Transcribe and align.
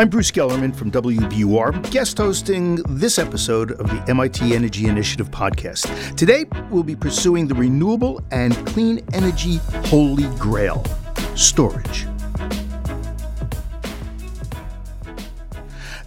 I'm 0.00 0.08
Bruce 0.08 0.30
Gellerman 0.30 0.74
from 0.74 0.90
WBUR, 0.90 1.90
guest 1.90 2.16
hosting 2.16 2.76
this 2.88 3.18
episode 3.18 3.72
of 3.72 3.86
the 3.86 4.02
MIT 4.08 4.54
Energy 4.54 4.86
Initiative 4.86 5.30
podcast. 5.30 6.16
Today, 6.16 6.46
we'll 6.70 6.82
be 6.82 6.96
pursuing 6.96 7.46
the 7.46 7.54
renewable 7.54 8.22
and 8.30 8.56
clean 8.66 9.04
energy 9.12 9.56
holy 9.88 10.26
grail 10.38 10.82
storage. 11.36 12.06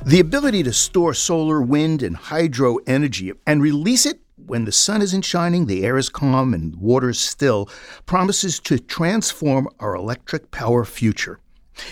The 0.04 0.20
ability 0.20 0.64
to 0.64 0.74
store 0.74 1.14
solar, 1.14 1.62
wind, 1.62 2.02
and 2.02 2.18
hydro 2.18 2.80
energy 2.88 3.32
and 3.46 3.62
release 3.62 4.08
it 4.08 4.22
when 4.44 4.66
the 4.66 4.72
sun 4.72 5.04
isn't 5.04 5.22
shining, 5.22 5.68
the 5.68 5.86
air 5.86 6.00
is 6.00 6.10
calm, 6.10 6.56
and 6.56 6.76
water 6.78 7.10
is 7.10 7.20
still 7.20 7.70
promises 8.08 8.60
to 8.62 8.80
transform 8.80 9.70
our 9.80 9.94
electric 9.94 10.50
power 10.50 10.84
future. 10.84 11.40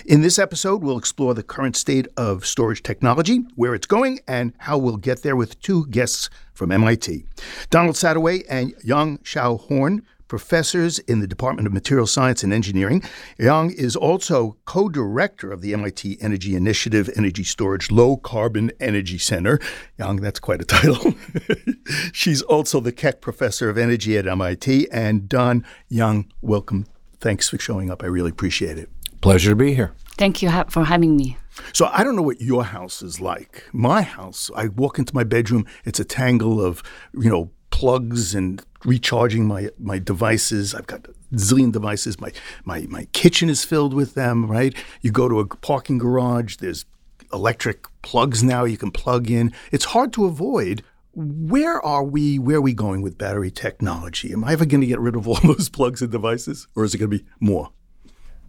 In 0.06 0.22
this 0.22 0.38
episode, 0.38 0.82
we'll 0.82 0.98
explore 0.98 1.34
the 1.34 1.42
current 1.42 1.76
state 1.76 2.06
of 2.16 2.46
storage 2.46 2.82
technology, 2.82 3.44
where 3.56 3.74
it's 3.74 3.86
going, 3.86 4.20
and 4.26 4.52
how 4.58 4.78
we'll 4.78 4.96
get 4.96 5.22
there 5.22 5.36
with 5.36 5.60
two 5.60 5.86
guests 5.86 6.30
from 6.54 6.70
MIT 6.72 7.24
Donald 7.70 7.96
Sadoway 7.96 8.44
and 8.48 8.74
Yang 8.84 9.20
Shao-Horn. 9.22 10.02
Professors 10.28 10.98
in 11.00 11.20
the 11.20 11.26
Department 11.26 11.66
of 11.66 11.74
Material 11.74 12.06
Science 12.06 12.42
and 12.42 12.54
Engineering. 12.54 13.02
Yang 13.38 13.72
is 13.72 13.94
also 13.94 14.56
co 14.64 14.88
director 14.88 15.52
of 15.52 15.60
the 15.60 15.74
MIT 15.74 16.16
Energy 16.22 16.56
Initiative 16.56 17.10
Energy 17.16 17.44
Storage 17.44 17.90
Low 17.90 18.16
Carbon 18.16 18.72
Energy 18.80 19.18
Center. 19.18 19.60
Yang, 19.98 20.22
that's 20.22 20.40
quite 20.40 20.62
a 20.62 20.64
title. 20.64 21.14
She's 22.14 22.40
also 22.40 22.80
the 22.80 22.92
Keck 22.92 23.20
Professor 23.20 23.68
of 23.68 23.76
Energy 23.76 24.16
at 24.16 24.26
MIT. 24.26 24.90
And 24.90 25.28
Don 25.28 25.66
Yang, 25.90 26.32
welcome. 26.40 26.86
Thanks 27.20 27.50
for 27.50 27.58
showing 27.58 27.90
up. 27.90 28.02
I 28.02 28.06
really 28.06 28.30
appreciate 28.30 28.78
it. 28.78 28.88
Pleasure 29.22 29.50
to 29.50 29.56
be 29.56 29.72
here. 29.72 29.92
Thank 30.18 30.42
you 30.42 30.50
for 30.68 30.84
having 30.84 31.16
me. 31.16 31.38
So 31.72 31.88
I 31.92 32.02
don't 32.02 32.16
know 32.16 32.22
what 32.22 32.40
your 32.40 32.64
house 32.64 33.02
is 33.02 33.20
like. 33.20 33.64
My 33.72 34.02
house, 34.02 34.50
I 34.54 34.66
walk 34.66 34.98
into 34.98 35.14
my 35.14 35.22
bedroom, 35.22 35.64
it's 35.84 36.00
a 36.00 36.04
tangle 36.04 36.60
of, 36.60 36.82
you 37.14 37.30
know, 37.30 37.50
plugs 37.70 38.34
and 38.34 38.62
recharging 38.84 39.46
my 39.46 39.70
my 39.78 39.98
devices. 39.98 40.74
I've 40.74 40.88
got 40.88 41.06
a 41.06 41.36
zillion 41.36 41.72
devices. 41.72 42.20
My 42.20 42.32
my 42.64 42.80
my 42.88 43.04
kitchen 43.12 43.48
is 43.48 43.64
filled 43.64 43.94
with 43.94 44.14
them, 44.14 44.50
right? 44.50 44.74
You 45.02 45.12
go 45.12 45.28
to 45.28 45.38
a 45.38 45.46
parking 45.46 45.98
garage, 45.98 46.56
there's 46.56 46.84
electric 47.32 47.86
plugs 48.02 48.42
now 48.42 48.64
you 48.64 48.76
can 48.76 48.90
plug 48.90 49.30
in. 49.30 49.52
It's 49.70 49.86
hard 49.86 50.12
to 50.14 50.26
avoid 50.26 50.82
where 51.14 51.80
are 51.84 52.02
we? 52.02 52.38
Where 52.38 52.56
are 52.56 52.62
we 52.62 52.74
going 52.74 53.02
with 53.02 53.18
battery 53.18 53.50
technology? 53.50 54.32
Am 54.32 54.44
I 54.44 54.52
ever 54.52 54.64
going 54.64 54.80
to 54.80 54.86
get 54.86 54.98
rid 54.98 55.14
of 55.14 55.28
all 55.28 55.36
those 55.44 55.68
plugs 55.68 56.02
and 56.02 56.10
devices, 56.10 56.66
or 56.74 56.84
is 56.84 56.94
it 56.94 56.98
going 56.98 57.10
to 57.10 57.18
be 57.18 57.24
more? 57.38 57.70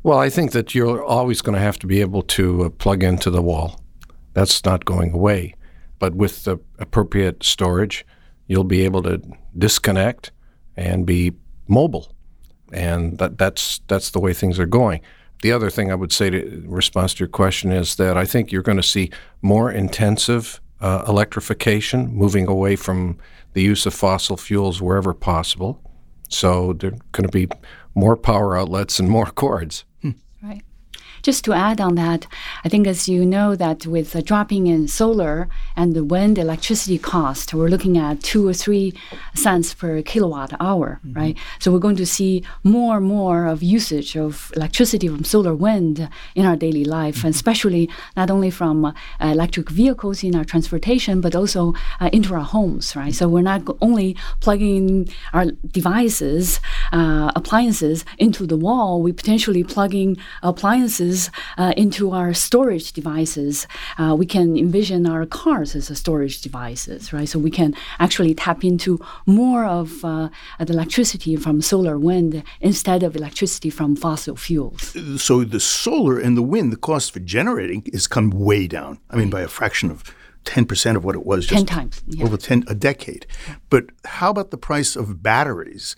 Well, 0.06 0.20
I 0.20 0.30
think 0.30 0.52
that 0.52 0.76
you're 0.76 1.02
always 1.02 1.42
going 1.42 1.56
to 1.56 1.62
have 1.62 1.80
to 1.80 1.88
be 1.88 2.02
able 2.02 2.24
to 2.24 2.66
uh, 2.66 2.70
plug 2.70 3.04
into 3.04 3.30
the 3.30 3.42
wall. 3.42 3.80
That's 4.34 4.66
not 4.66 4.84
going 4.84 5.14
away. 5.14 5.56
But 5.98 6.14
with 6.14 6.44
the 6.44 6.58
appropriate 6.78 7.42
storage, 7.42 8.06
you'll 8.48 8.66
be 8.66 8.84
able 8.84 9.02
to 9.04 9.22
disconnect 9.58 10.32
and 10.76 11.06
be 11.06 11.32
mobile. 11.70 12.14
And 12.74 13.18
that, 13.20 13.38
that's, 13.38 13.80
that's 13.88 14.12
the 14.12 14.20
way 14.20 14.34
things 14.34 14.60
are 14.60 14.66
going. 14.66 15.00
The 15.42 15.54
other 15.54 15.70
thing 15.70 15.90
I 15.90 15.96
would 15.96 16.12
say 16.12 16.30
to, 16.30 16.48
in 16.48 16.70
response 16.70 17.14
to 17.14 17.20
your 17.20 17.30
question 17.30 17.72
is 17.72 17.96
that 17.96 18.18
I 18.18 18.26
think 18.26 18.52
you're 18.52 18.62
going 18.62 18.76
to 18.76 18.84
see 18.84 19.10
more 19.42 19.72
intensive 19.72 20.60
uh, 20.82 21.06
electrification, 21.08 22.14
moving 22.14 22.48
away 22.48 22.76
from 22.76 23.18
the 23.54 23.62
use 23.62 23.86
of 23.86 23.94
fossil 23.94 24.36
fuels 24.36 24.82
wherever 24.82 25.14
possible. 25.14 25.82
So 26.28 26.74
there 26.74 26.92
are 26.92 26.98
going 27.14 27.30
to 27.30 27.32
be 27.32 27.48
more 27.96 28.18
power 28.18 28.58
outlets 28.58 29.00
and 29.00 29.10
more 29.10 29.26
cords 29.44 29.86
right. 30.44 30.64
Just 31.24 31.46
to 31.46 31.54
add 31.54 31.80
on 31.80 31.96
that, 31.96 32.28
I 32.66 32.70
think 32.70 32.86
as 32.86 33.08
you 33.08 33.26
know 33.26 33.56
that 33.56 33.88
with 33.88 34.12
the 34.12 34.22
dropping 34.22 34.68
in 34.68 34.90
solar 34.90 35.48
and 35.74 35.94
the 35.94 36.04
wind 36.04 36.38
electricity 36.38 37.00
cost, 37.00 37.54
we're 37.54 37.70
looking 37.70 37.98
at 37.98 38.22
two 38.22 38.46
or 38.46 38.54
three 38.54 38.94
cents 39.34 39.74
per 39.74 40.02
kilowatt 40.02 40.52
hour, 40.60 41.00
mm-hmm. 41.00 41.18
right? 41.18 41.38
So 41.60 41.72
we're 41.72 41.80
going 41.80 41.96
to 41.96 42.06
see 42.06 42.44
more 42.62 42.98
and 42.98 43.06
more 43.06 43.46
of 43.46 43.64
usage 43.64 44.18
of 44.18 44.52
electricity 44.58 45.08
from 45.08 45.24
solar 45.24 45.56
wind 45.56 46.10
in 46.36 46.46
our 46.46 46.58
daily 46.58 46.84
life, 46.84 47.20
mm-hmm. 47.20 47.28
and 47.28 47.36
especially 47.36 47.90
not 48.18 48.30
only 48.30 48.50
from 48.50 48.84
uh, 48.84 48.92
electric 49.22 49.70
vehicles 49.70 50.26
in 50.26 50.36
our 50.36 50.44
transportation, 50.44 51.22
but 51.22 51.38
also 51.38 51.74
uh, 52.02 52.10
into 52.12 52.34
our 52.34 52.44
homes, 52.44 52.98
right? 52.98 53.16
So 53.16 53.30
we're 53.30 53.44
not 53.44 53.62
only 53.80 54.18
plugging 54.42 55.08
our 55.32 55.46
devices, 55.72 56.60
uh, 56.92 57.32
appliances 57.34 58.04
into 58.18 58.46
the 58.46 58.58
wall, 58.58 59.02
we 59.02 59.14
potentially 59.14 59.64
plugging 59.64 60.18
appliances 60.42 61.13
devices 61.14 61.32
uh, 61.58 61.74
into 61.78 62.12
our 62.12 62.34
storage 62.34 62.94
devices. 62.94 63.68
Uh, 63.98 64.16
we 64.18 64.26
can 64.26 64.58
envision 64.58 65.06
our 65.08 65.26
cars 65.26 65.76
as 65.76 65.98
storage 65.98 66.42
devices, 66.42 67.14
right? 67.14 67.30
So 67.30 67.40
we 67.40 67.52
can 67.52 67.74
actually 68.00 68.34
tap 68.34 68.64
into 68.64 69.00
more 69.26 69.66
of 69.66 70.04
uh, 70.04 70.30
the 70.60 70.74
electricity 70.74 71.36
from 71.36 71.62
solar 71.62 71.98
wind 71.98 72.44
instead 72.62 73.04
of 73.04 73.16
electricity 73.16 73.70
from 73.70 73.96
fossil 73.96 74.36
fuels. 74.36 74.96
So 75.22 75.44
the 75.44 75.60
solar 75.60 76.20
and 76.20 76.36
the 76.36 76.44
wind, 76.44 76.72
the 76.72 76.78
cost 76.78 77.14
for 77.14 77.20
generating 77.20 77.84
has 77.94 78.08
come 78.08 78.30
way 78.30 78.68
down. 78.68 79.00
I 79.10 79.16
mean, 79.18 79.30
by 79.30 79.42
a 79.42 79.48
fraction 79.48 79.92
of 79.92 80.04
10% 80.46 80.98
of 80.98 81.04
what 81.06 81.16
it 81.16 81.26
was 81.26 81.46
just 81.46 81.68
10 81.68 81.78
times 81.78 82.02
yeah. 82.08 82.26
over 82.26 82.38
10 82.38 82.66
a 82.68 82.76
decade. 82.76 83.26
But 83.70 83.86
how 84.06 84.30
about 84.30 84.52
the 84.52 84.58
price 84.58 84.98
of 84.98 85.22
batteries? 85.22 85.96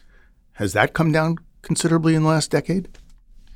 Has 0.53 0.73
that 0.73 0.93
come 0.93 1.11
down 1.11 1.37
considerably 1.61 2.15
in 2.15 2.23
the 2.23 2.29
last 2.29 2.51
decade? 2.51 2.87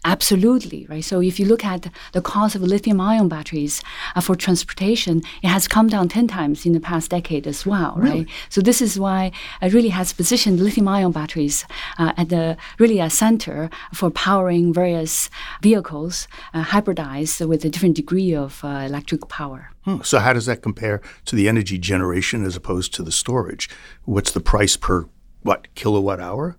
Absolutely, 0.06 0.86
right? 0.90 1.04
So 1.04 1.22
if 1.22 1.40
you 1.40 1.46
look 1.46 1.66
at 1.66 1.88
the 2.14 2.22
cost 2.22 2.56
of 2.56 2.62
lithium 2.62 3.02
ion 3.02 3.28
batteries 3.28 3.82
uh, 4.16 4.22
for 4.22 4.36
transportation, 4.36 5.22
it 5.44 5.50
has 5.50 5.68
come 5.68 5.88
down 5.88 6.08
10 6.08 6.28
times 6.28 6.66
in 6.66 6.72
the 6.72 6.80
past 6.80 7.12
decade 7.12 7.46
as 7.46 7.66
well, 7.66 7.96
right? 7.98 8.10
Really? 8.10 8.28
So 8.48 8.62
this 8.62 8.82
is 8.82 8.98
why 8.98 9.32
it 9.62 9.74
really 9.74 9.90
has 9.90 10.14
positioned 10.14 10.60
lithium 10.60 10.88
ion 10.88 11.12
batteries 11.12 11.66
uh, 11.98 12.14
at 12.16 12.30
the 12.30 12.56
really 12.78 13.00
a 13.00 13.10
center 13.10 13.70
for 13.94 14.10
powering 14.10 14.74
various 14.74 15.30
vehicles 15.62 16.28
uh, 16.54 16.64
hybridized 16.64 17.46
with 17.48 17.66
a 17.66 17.70
different 17.70 17.96
degree 17.96 18.34
of 18.34 18.64
uh, 18.64 18.68
electric 18.68 19.28
power. 19.28 19.72
Hmm. 19.84 19.98
So 20.04 20.20
how 20.20 20.34
does 20.34 20.46
that 20.46 20.62
compare 20.62 21.02
to 21.26 21.36
the 21.36 21.50
energy 21.50 21.78
generation 21.78 22.46
as 22.46 22.56
opposed 22.56 22.94
to 22.96 23.04
the 23.04 23.12
storage? 23.12 23.70
What's 24.06 24.32
the 24.32 24.40
price 24.40 24.78
per 24.78 25.08
what 25.42 25.74
kilowatt 25.76 26.20
hour? 26.20 26.58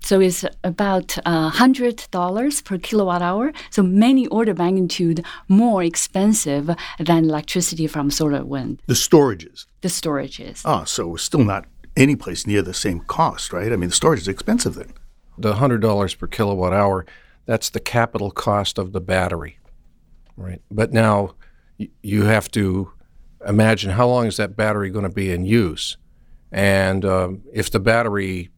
So 0.00 0.20
it's 0.20 0.44
about 0.64 1.18
uh, 1.26 1.50
$100 1.50 2.64
per 2.64 2.78
kilowatt 2.78 3.22
hour. 3.22 3.52
So 3.70 3.82
many 3.82 4.26
order 4.28 4.54
magnitude 4.54 5.24
more 5.48 5.82
expensive 5.82 6.70
than 6.98 7.24
electricity 7.24 7.86
from 7.86 8.10
solar 8.10 8.44
wind. 8.44 8.80
The 8.86 8.94
storages? 8.94 9.66
The 9.82 9.88
storages. 9.88 10.62
Ah, 10.64 10.84
so 10.84 11.08
we're 11.08 11.18
still 11.18 11.44
not 11.44 11.66
any 11.96 12.16
place 12.16 12.46
near 12.46 12.62
the 12.62 12.74
same 12.74 13.00
cost, 13.00 13.52
right? 13.52 13.72
I 13.72 13.76
mean, 13.76 13.90
the 13.90 13.94
storage 13.94 14.20
is 14.20 14.28
expensive 14.28 14.74
then. 14.74 14.92
The 15.36 15.54
$100 15.54 16.18
per 16.18 16.26
kilowatt 16.26 16.72
hour, 16.72 17.04
that's 17.44 17.70
the 17.70 17.80
capital 17.80 18.30
cost 18.30 18.78
of 18.78 18.92
the 18.92 19.00
battery, 19.00 19.58
right? 20.36 20.62
But 20.70 20.92
now 20.92 21.34
you 22.02 22.24
have 22.24 22.50
to 22.52 22.92
imagine 23.46 23.92
how 23.92 24.08
long 24.08 24.26
is 24.26 24.36
that 24.36 24.56
battery 24.56 24.90
going 24.90 25.04
to 25.04 25.14
be 25.14 25.30
in 25.30 25.44
use? 25.44 25.96
And 26.50 27.04
um, 27.04 27.42
if 27.52 27.70
the 27.70 27.80
battery 27.80 28.50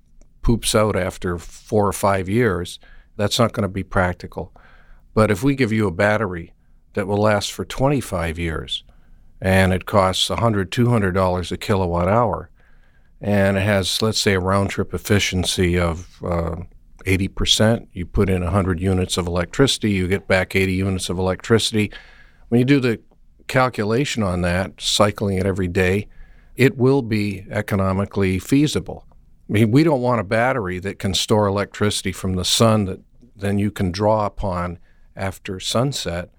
poops 0.42 0.74
out 0.74 0.96
after 0.96 1.38
four 1.38 1.86
or 1.86 1.92
five 1.92 2.28
years, 2.28 2.78
that's 3.16 3.38
not 3.38 3.52
going 3.52 3.62
to 3.62 3.68
be 3.68 3.82
practical. 3.82 4.52
But 5.14 5.30
if 5.30 5.42
we 5.42 5.54
give 5.54 5.72
you 5.72 5.86
a 5.86 5.92
battery 5.92 6.54
that 6.94 7.06
will 7.06 7.18
last 7.18 7.52
for 7.52 7.64
25 7.64 8.38
years 8.38 8.84
and 9.40 9.72
it 9.72 9.86
costs 9.86 10.28
$100, 10.28 10.66
$200 10.66 11.52
a 11.52 11.56
kilowatt 11.56 12.08
hour, 12.08 12.50
and 13.20 13.56
it 13.56 13.62
has, 13.62 14.00
let's 14.00 14.18
say, 14.18 14.34
a 14.34 14.40
round 14.40 14.70
trip 14.70 14.94
efficiency 14.94 15.78
of 15.78 16.22
uh, 16.24 16.56
80%, 17.04 17.88
you 17.92 18.06
put 18.06 18.30
in 18.30 18.42
100 18.42 18.80
units 18.80 19.16
of 19.16 19.26
electricity, 19.26 19.92
you 19.92 20.08
get 20.08 20.26
back 20.26 20.54
80 20.54 20.72
units 20.72 21.08
of 21.10 21.18
electricity. 21.18 21.90
When 22.48 22.58
you 22.58 22.64
do 22.64 22.80
the 22.80 23.00
calculation 23.48 24.22
on 24.22 24.42
that, 24.42 24.80
cycling 24.80 25.38
it 25.38 25.46
every 25.46 25.68
day, 25.68 26.08
it 26.56 26.76
will 26.76 27.02
be 27.02 27.46
economically 27.50 28.38
feasible. 28.38 29.06
I 29.50 29.52
mean, 29.52 29.72
we 29.72 29.82
don't 29.82 30.00
want 30.00 30.20
a 30.20 30.24
battery 30.24 30.78
that 30.78 31.00
can 31.00 31.12
store 31.12 31.48
electricity 31.48 32.12
from 32.12 32.34
the 32.36 32.44
sun 32.44 32.84
that 32.84 33.00
then 33.34 33.58
you 33.58 33.72
can 33.72 33.90
draw 33.90 34.24
upon 34.24 34.78
after 35.16 35.58
sunset, 35.58 36.30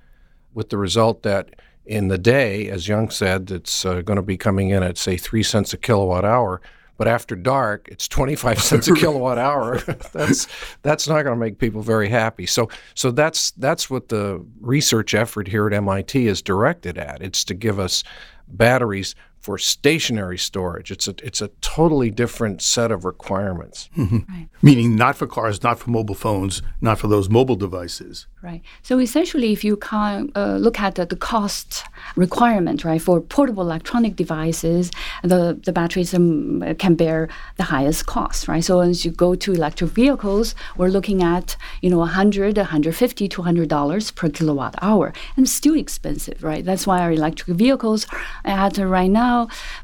with 0.54 0.70
the 0.70 0.78
result 0.78 1.24
that 1.24 1.50
in 1.86 2.08
the 2.08 2.18
day, 2.18 2.70
as 2.70 2.88
Yang 2.88 3.10
said, 3.10 3.52
it's 3.52 3.86
uh, 3.86 4.02
going 4.02 4.16
to 4.16 4.22
be 4.24 4.38
coming 4.38 4.70
in 4.70 4.82
at, 4.82 4.98
say, 4.98 5.18
three 5.18 5.44
cents 5.44 5.74
a 5.74 5.78
kilowatt 5.78 6.24
hour. 6.24 6.62
But 6.96 7.10
after 7.10 7.36
dark, 7.36 7.90
it's 7.92 8.08
25 8.08 8.62
cents 8.62 8.88
a 8.88 8.94
kilowatt 8.94 9.38
hour. 9.38 9.80
that's 10.14 10.48
that's 10.82 11.08
not 11.08 11.24
going 11.24 11.36
to 11.36 11.40
make 11.40 11.58
people 11.58 11.82
very 11.82 12.08
happy. 12.08 12.46
So 12.46 12.70
so 12.94 13.12
that's 13.12 13.52
that's 13.52 13.90
what 13.90 14.08
the 14.08 14.46
research 14.62 15.14
effort 15.14 15.50
here 15.50 15.68
at 15.68 15.74
MIT 15.74 16.28
is 16.28 16.42
directed 16.42 16.98
at. 16.98 17.22
It's 17.22 17.44
to 17.46 17.56
give 17.56 17.78
us 17.78 18.04
batteries 18.48 19.16
for 19.42 19.58
stationary 19.58 20.38
storage, 20.38 20.92
it's 20.92 21.08
a 21.08 21.16
it's 21.24 21.42
a 21.42 21.50
totally 21.62 22.12
different 22.12 22.62
set 22.62 22.92
of 22.92 23.04
requirements. 23.06 23.90
Right. 23.98 24.48
Meaning 24.62 24.96
not 24.96 25.16
for 25.16 25.26
cars, 25.26 25.64
not 25.64 25.80
for 25.80 25.90
mobile 25.90 26.16
phones, 26.16 26.62
not 26.80 27.00
for 27.00 27.08
those 27.08 27.28
mobile 27.30 27.56
devices. 27.56 28.28
Right. 28.44 28.62
So 28.84 29.00
essentially, 29.00 29.52
if 29.52 29.64
you 29.64 29.78
can 29.78 30.32
uh, 30.36 30.58
look 30.58 30.80
at 30.80 30.96
the, 30.96 31.06
the, 31.06 31.16
cost 31.16 31.84
requirement, 32.16 32.84
right, 32.84 33.02
for 33.02 33.22
portable 33.22 33.62
electronic 33.64 34.16
devices, 34.16 34.90
the, 35.24 35.60
the 35.64 35.72
batteries 35.72 36.12
um, 36.16 36.64
can 36.80 36.96
bear 36.96 37.30
the 37.58 37.64
highest 37.64 38.08
cost, 38.08 38.48
right? 38.48 38.64
So 38.64 38.80
as 38.80 39.06
you 39.06 39.12
go 39.12 39.36
to 39.36 39.54
electric 39.54 39.92
vehicles, 39.92 40.56
we're 40.76 40.90
looking 40.90 41.22
at, 41.22 41.56
you 41.82 41.90
know, 41.92 42.00
100, 42.00 42.58
150, 42.58 43.28
200 43.28 43.70
dollars 43.70 44.10
per 44.10 44.28
kilowatt 44.30 44.76
hour, 44.82 45.14
and 45.38 45.48
still 45.48 45.76
expensive, 45.76 46.44
right? 46.44 46.66
That's 46.66 46.88
why 46.88 47.00
our 47.02 47.12
electric 47.12 47.56
vehicles 47.58 48.08
at 48.44 48.80
uh, 48.80 48.86
right 48.86 49.12
now 49.12 49.31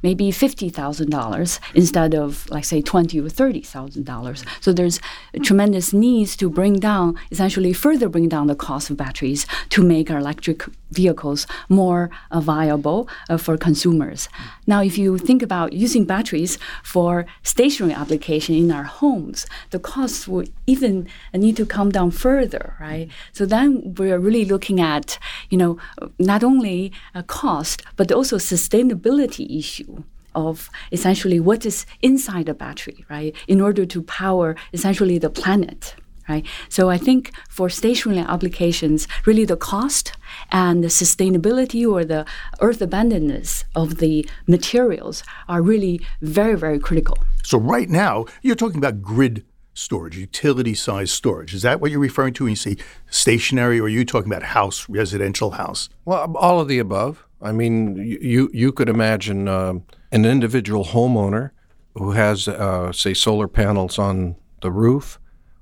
maybe 0.03 0.31
fifty 0.31 0.69
thousand 0.69 1.09
dollars 1.09 1.59
instead 1.73 2.13
of 2.15 2.49
like 2.49 2.65
say 2.65 2.81
twenty 2.81 3.19
or 3.19 3.29
thirty 3.29 3.61
thousand 3.61 4.03
dollars. 4.05 4.43
So 4.61 4.73
there's 4.73 4.99
tremendous 5.43 5.93
needs 5.93 6.35
to 6.37 6.49
bring 6.49 6.79
down, 6.79 7.15
essentially 7.31 7.73
further 7.73 8.09
bring 8.09 8.29
down 8.29 8.47
the 8.47 8.55
cost 8.55 8.89
of 8.89 8.97
batteries 8.97 9.45
to 9.69 9.83
make 9.83 10.11
our 10.11 10.19
electric 10.19 10.59
vehicles 10.91 11.47
more 11.69 12.09
uh, 12.31 12.39
viable 12.39 13.07
uh, 13.29 13.37
for 13.37 13.57
consumers. 13.57 14.29
Now, 14.65 14.81
if 14.81 14.97
you 14.97 15.17
think 15.17 15.41
about 15.41 15.73
using 15.73 16.05
batteries 16.05 16.57
for 16.83 17.25
stationary 17.43 17.93
application 17.93 18.55
in 18.55 18.71
our 18.71 18.83
homes, 18.83 19.45
the 19.71 19.79
costs 19.79 20.27
will 20.27 20.45
even 20.65 21.07
need 21.33 21.57
to 21.57 21.65
come 21.65 21.91
down 21.91 22.11
further, 22.11 22.75
right? 22.79 23.09
So 23.33 23.45
then 23.45 23.95
we're 23.97 24.19
really 24.19 24.45
looking 24.45 24.79
at, 24.79 25.19
you 25.49 25.57
know, 25.57 25.77
not 26.19 26.43
only 26.43 26.91
a 27.13 27.23
cost 27.23 27.83
but 27.95 28.11
also 28.11 28.37
sustainability 28.37 29.57
issue 29.57 30.03
of 30.35 30.69
essentially 30.91 31.39
what 31.39 31.65
is 31.65 31.85
inside 32.01 32.47
a 32.47 32.53
battery, 32.53 33.05
right, 33.09 33.35
in 33.47 33.59
order 33.59 33.85
to 33.85 34.01
power 34.03 34.55
essentially 34.71 35.17
the 35.17 35.29
planet 35.29 35.95
right? 36.29 36.45
So 36.69 36.89
I 36.89 36.97
think 36.97 37.31
for 37.49 37.69
stationary 37.69 38.25
applications, 38.27 39.07
really 39.25 39.45
the 39.45 39.57
cost 39.57 40.11
and 40.51 40.83
the 40.83 40.87
sustainability 40.87 41.89
or 41.89 42.05
the 42.05 42.25
earth 42.61 42.81
abundance 42.81 43.63
of 43.75 43.97
the 43.97 44.27
materials 44.47 45.23
are 45.47 45.61
really 45.61 46.01
very, 46.21 46.55
very 46.55 46.79
critical. 46.79 47.17
So 47.43 47.57
right 47.57 47.89
now, 47.89 48.25
you're 48.41 48.55
talking 48.55 48.77
about 48.77 49.01
grid 49.01 49.45
storage, 49.73 50.17
utility 50.17 50.73
size 50.73 51.11
storage. 51.11 51.53
Is 51.53 51.61
that 51.61 51.79
what 51.79 51.91
you're 51.91 51.99
referring 51.99 52.33
to 52.33 52.45
when 52.45 52.51
you 52.51 52.55
say 52.55 52.77
stationary, 53.09 53.79
or 53.79 53.83
are 53.83 53.89
you 53.89 54.03
talking 54.03 54.31
about 54.31 54.43
house, 54.43 54.89
residential 54.89 55.51
house? 55.51 55.89
Well, 56.03 56.35
all 56.35 56.59
of 56.59 56.67
the 56.67 56.79
above. 56.79 57.23
I 57.41 57.51
mean, 57.51 57.95
you 57.95 58.49
you 58.51 58.71
could 58.71 58.89
imagine 58.89 59.47
uh, 59.47 59.73
an 60.11 60.25
individual 60.25 60.85
homeowner 60.85 61.51
who 61.93 62.11
has, 62.11 62.47
uh, 62.47 62.91
say, 62.91 63.13
solar 63.13 63.47
panels 63.47 63.99
on 63.99 64.35
the 64.61 64.71
roof 64.71 65.19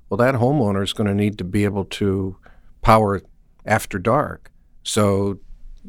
well, 0.08 0.18
that 0.18 0.36
homeowner 0.36 0.82
is 0.82 0.92
going 0.92 1.08
to 1.08 1.14
need 1.14 1.38
to 1.38 1.44
be 1.44 1.64
able 1.64 1.84
to 1.84 2.36
power 2.82 3.22
after 3.64 3.98
dark. 3.98 4.52
So 4.82 5.40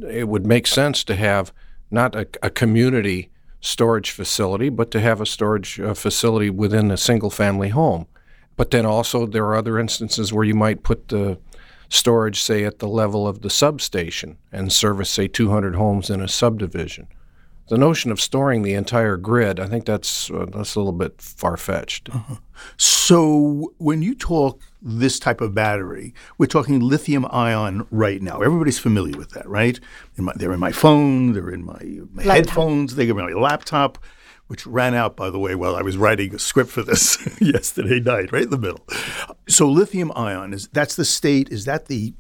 it 0.08 0.28
would 0.28 0.46
make 0.46 0.66
sense 0.68 1.04
to 1.06 1.16
have 1.16 1.54
not 1.92 2.16
a, 2.16 2.28
a 2.42 2.50
community 2.50 3.30
storage 3.62 4.12
facility, 4.12 4.70
but 4.70 4.92
to 4.92 5.00
have 5.00 5.22
a 5.22 5.26
storage 5.26 5.80
uh, 5.80 5.94
facility 5.94 6.50
within 6.50 6.92
a 6.92 6.98
single 6.98 7.30
family 7.30 7.70
home. 7.70 8.08
But 8.56 8.72
then 8.72 8.86
also, 8.86 9.28
there 9.28 9.46
are 9.46 9.56
other 9.56 9.78
instances 9.80 10.34
where 10.34 10.44
you 10.44 10.56
might 10.56 10.84
put 10.84 11.10
the 11.10 11.38
storage, 11.90 12.42
say, 12.42 12.64
at 12.64 12.80
the 12.80 12.88
level 12.88 13.28
of 13.28 13.42
the 13.42 13.50
substation 13.50 14.38
and 14.52 14.74
service, 14.74 15.12
say, 15.12 15.28
200 15.28 15.76
homes 15.76 16.10
in 16.10 16.22
a 16.22 16.28
subdivision 16.28 17.08
the 17.70 17.78
notion 17.78 18.12
of 18.12 18.22
storing 18.22 18.62
the 18.62 18.74
entire 18.74 19.18
grid, 19.18 19.60
I 19.60 19.68
think 19.68 19.86
that's 19.86 20.32
uh, 20.32 20.46
that's 20.52 20.76
a 20.76 20.80
little 20.80 20.94
bit 20.94 21.22
far 21.22 21.58
fetched. 21.58 22.10
Uh-huh. 22.10 22.36
So 22.78 23.74
when 23.78 24.02
you 24.02 24.16
talk 24.16 24.62
this 24.82 25.20
type 25.20 25.42
of 25.42 25.54
battery, 25.54 26.14
we're 26.38 26.48
talking 26.48 26.80
lithium 26.80 27.26
ion 27.30 27.86
right 27.92 28.22
now. 28.22 28.42
Everybody's 28.42 28.80
familiar 28.80 29.18
with 29.18 29.32
that, 29.32 29.48
right? 29.48 29.80
In 30.16 30.26
my, 30.26 30.34
they're 30.36 30.54
in 30.54 30.60
my 30.60 30.72
phone, 30.72 31.34
they're 31.34 31.50
in 31.50 31.66
my, 31.66 31.80
my 32.12 32.24
headphones, 32.24 32.96
they're 32.96 33.10
in 33.10 33.16
my 33.16 33.32
laptop, 33.34 33.98
which 34.48 34.66
ran 34.66 34.94
out, 34.94 35.18
by 35.18 35.30
the 35.30 35.40
way, 35.40 35.56
while 35.56 35.76
I 35.76 35.82
was 35.82 35.98
writing 35.98 36.34
a 36.34 36.40
script 36.40 36.70
for 36.70 36.84
this 36.84 37.18
yesterday 37.42 38.00
night, 38.00 38.32
right 38.32 38.44
in 38.44 38.50
the 38.50 38.58
middle. 38.58 38.86
So 39.48 39.70
lithium 39.70 40.12
ion 40.16 40.54
is 40.54 40.70
that's 40.70 40.96
the 40.96 41.06
state. 41.06 41.50
Is 41.50 41.66
that 41.66 41.88
the 41.88 42.14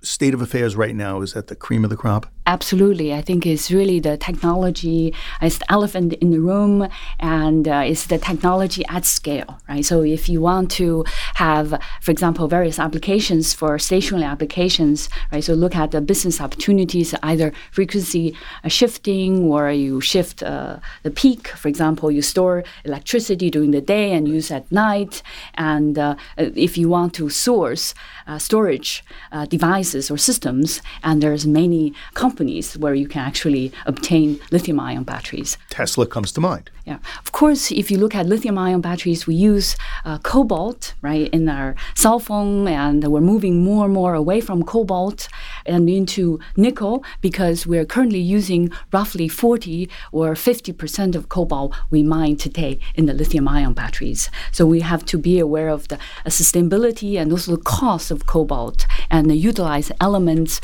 state 0.00 0.34
of 0.34 0.40
affairs 0.40 0.76
right 0.76 0.94
now? 0.94 1.20
Is 1.20 1.34
that 1.34 1.48
the 1.48 1.56
cream 1.56 1.84
of 1.84 1.90
the 1.90 1.96
crop? 1.96 2.26
Absolutely. 2.46 3.14
I 3.14 3.22
think 3.22 3.46
it's 3.46 3.70
really 3.70 4.00
the 4.00 4.18
technology, 4.18 5.14
it's 5.40 5.56
the 5.56 5.72
elephant 5.72 6.12
in 6.14 6.30
the 6.30 6.40
room, 6.40 6.86
and 7.18 7.66
uh, 7.66 7.84
it's 7.86 8.06
the 8.06 8.18
technology 8.18 8.84
at 8.90 9.06
scale, 9.06 9.60
right? 9.66 9.82
So 9.82 10.02
if 10.02 10.28
you 10.28 10.42
want 10.42 10.70
to 10.72 11.06
have, 11.36 11.80
for 12.02 12.10
example, 12.10 12.46
various 12.46 12.78
applications 12.78 13.54
for 13.54 13.78
stationary 13.78 14.26
applications, 14.26 15.08
right? 15.32 15.42
So 15.42 15.54
look 15.54 15.74
at 15.74 15.92
the 15.92 16.02
business 16.02 16.38
opportunities, 16.38 17.14
either 17.22 17.50
frequency 17.70 18.36
uh, 18.62 18.68
shifting 18.68 19.44
or 19.44 19.70
you 19.70 20.02
shift 20.02 20.42
uh, 20.42 20.80
the 21.02 21.10
peak. 21.10 21.48
For 21.48 21.68
example, 21.68 22.10
you 22.10 22.20
store 22.20 22.62
electricity 22.84 23.48
during 23.48 23.70
the 23.70 23.80
day 23.80 24.12
and 24.12 24.28
use 24.28 24.50
at 24.50 24.70
night. 24.70 25.22
And 25.54 25.98
uh, 25.98 26.16
if 26.36 26.76
you 26.76 26.90
want 26.90 27.14
to 27.14 27.30
source 27.30 27.94
uh, 28.26 28.38
storage 28.38 29.02
uh, 29.32 29.46
devices 29.46 30.10
or 30.10 30.18
systems, 30.18 30.82
and 31.02 31.22
there's 31.22 31.46
many 31.46 31.94
companies 32.12 32.33
companies 32.34 32.76
where 32.76 32.94
you 32.94 33.06
can 33.06 33.20
actually 33.20 33.70
obtain 33.86 34.40
lithium 34.50 34.80
ion 34.80 35.04
batteries. 35.04 35.56
Tesla 35.70 36.04
comes 36.04 36.32
to 36.32 36.40
mind. 36.40 36.68
Yeah. 36.84 36.98
Of 37.24 37.30
course, 37.32 37.70
if 37.70 37.90
you 37.90 37.96
look 37.96 38.14
at 38.14 38.26
lithium 38.26 38.58
ion 38.58 38.80
batteries, 38.80 39.26
we 39.26 39.36
use 39.36 39.76
uh, 40.04 40.18
cobalt, 40.18 40.94
right, 41.00 41.28
in 41.32 41.48
our 41.48 41.76
cell 41.94 42.18
phone, 42.18 42.68
and 42.68 43.02
we're 43.04 43.22
moving 43.22 43.64
more 43.64 43.84
and 43.86 43.94
more 43.94 44.14
away 44.14 44.40
from 44.42 44.64
cobalt 44.64 45.28
and 45.64 45.88
into 45.88 46.40
nickel 46.56 47.04
because 47.20 47.66
we're 47.66 47.86
currently 47.86 48.18
using 48.18 48.70
roughly 48.92 49.28
40 49.28 49.88
or 50.12 50.34
50% 50.34 51.14
of 51.14 51.28
cobalt 51.28 51.72
we 51.90 52.02
mine 52.02 52.36
today 52.36 52.78
in 52.96 53.06
the 53.06 53.14
lithium 53.14 53.46
ion 53.48 53.74
batteries. 53.74 54.28
So 54.52 54.66
we 54.66 54.80
have 54.80 55.04
to 55.06 55.16
be 55.16 55.38
aware 55.38 55.70
of 55.70 55.88
the 55.88 55.96
uh, 56.26 56.30
sustainability 56.40 57.18
and 57.18 57.30
also 57.32 57.56
the 57.56 57.62
cost 57.62 58.10
of 58.10 58.26
cobalt 58.26 58.86
and 59.08 59.34
utilize 59.34 59.90
elements 60.00 60.60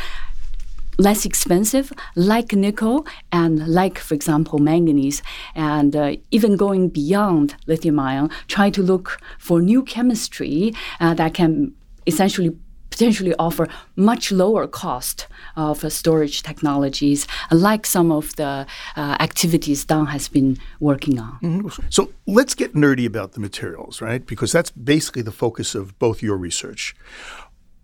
less 1.00 1.24
expensive, 1.24 1.92
like 2.14 2.52
nickel 2.52 3.06
and 3.32 3.66
like, 3.66 3.98
for 3.98 4.14
example, 4.14 4.58
manganese, 4.58 5.22
and 5.54 5.96
uh, 5.96 6.16
even 6.30 6.56
going 6.56 6.88
beyond 6.88 7.54
lithium 7.66 7.98
ion, 7.98 8.30
try 8.48 8.70
to 8.70 8.82
look 8.82 9.20
for 9.38 9.60
new 9.60 9.82
chemistry 9.82 10.74
uh, 11.00 11.14
that 11.14 11.34
can 11.34 11.72
essentially 12.06 12.56
potentially 12.90 13.34
offer 13.38 13.68
much 13.96 14.32
lower 14.32 14.66
cost 14.66 15.26
of 15.56 15.84
uh, 15.84 15.88
storage 15.88 16.42
technologies, 16.42 17.26
like 17.50 17.86
some 17.86 18.12
of 18.12 18.34
the 18.36 18.66
uh, 18.96 19.16
activities 19.20 19.84
Don 19.84 20.06
has 20.06 20.28
been 20.28 20.58
working 20.80 21.18
on. 21.18 21.38
Mm-hmm. 21.42 21.68
So 21.88 22.12
let's 22.26 22.54
get 22.54 22.74
nerdy 22.74 23.06
about 23.06 23.32
the 23.32 23.40
materials, 23.40 24.02
right? 24.02 24.26
Because 24.26 24.52
that's 24.52 24.70
basically 24.72 25.22
the 25.22 25.32
focus 25.32 25.74
of 25.74 25.98
both 25.98 26.22
your 26.22 26.36
research. 26.36 26.94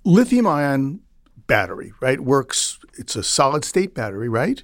Lithium 0.05 0.47
ion 0.47 1.01
battery, 1.47 1.93
right? 2.01 2.21
Works, 2.21 2.79
it's 2.99 3.17
a 3.17 3.23
solid 3.23 3.65
state 3.65 3.95
battery, 3.95 4.29
right? 4.29 4.63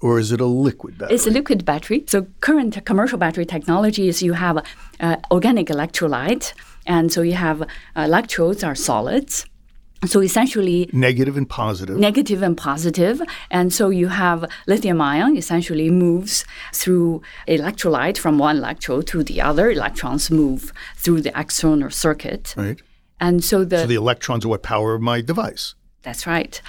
Or 0.00 0.18
is 0.18 0.32
it 0.32 0.40
a 0.40 0.46
liquid 0.46 0.98
battery? 0.98 1.14
It's 1.14 1.26
a 1.26 1.30
liquid 1.30 1.64
battery. 1.64 2.04
So, 2.08 2.26
current 2.40 2.84
commercial 2.84 3.18
battery 3.18 3.46
technology 3.46 4.08
is 4.08 4.22
you 4.22 4.32
have 4.32 4.64
uh, 4.98 5.16
organic 5.30 5.68
electrolyte, 5.68 6.54
and 6.86 7.12
so 7.12 7.22
you 7.22 7.34
have 7.34 7.62
uh, 7.62 7.66
electrodes 7.96 8.64
are 8.64 8.74
solids. 8.74 9.46
So 10.04 10.20
essentially, 10.20 10.90
negative 10.92 11.36
and 11.36 11.48
positive. 11.48 11.96
Negative 11.96 12.42
and 12.42 12.56
positive, 12.56 13.22
and 13.52 13.72
so 13.72 13.90
you 13.90 14.08
have 14.08 14.44
lithium 14.66 15.00
ion 15.00 15.36
essentially 15.36 15.90
moves 15.90 16.44
through 16.72 17.22
electrolyte 17.46 18.18
from 18.18 18.36
one 18.36 18.56
electrode 18.56 19.06
to 19.08 19.22
the 19.22 19.40
other. 19.40 19.70
Electrons 19.70 20.28
move 20.28 20.72
through 20.96 21.20
the 21.20 21.32
external 21.38 21.90
circuit. 21.90 22.52
Right. 22.56 22.82
And 23.20 23.44
so 23.44 23.64
the 23.64 23.78
so 23.78 23.86
the 23.86 23.94
electrons 23.94 24.44
are 24.44 24.48
what 24.48 24.64
power 24.64 24.98
my 24.98 25.20
device. 25.20 25.76
That's 26.02 26.26
right. 26.26 26.60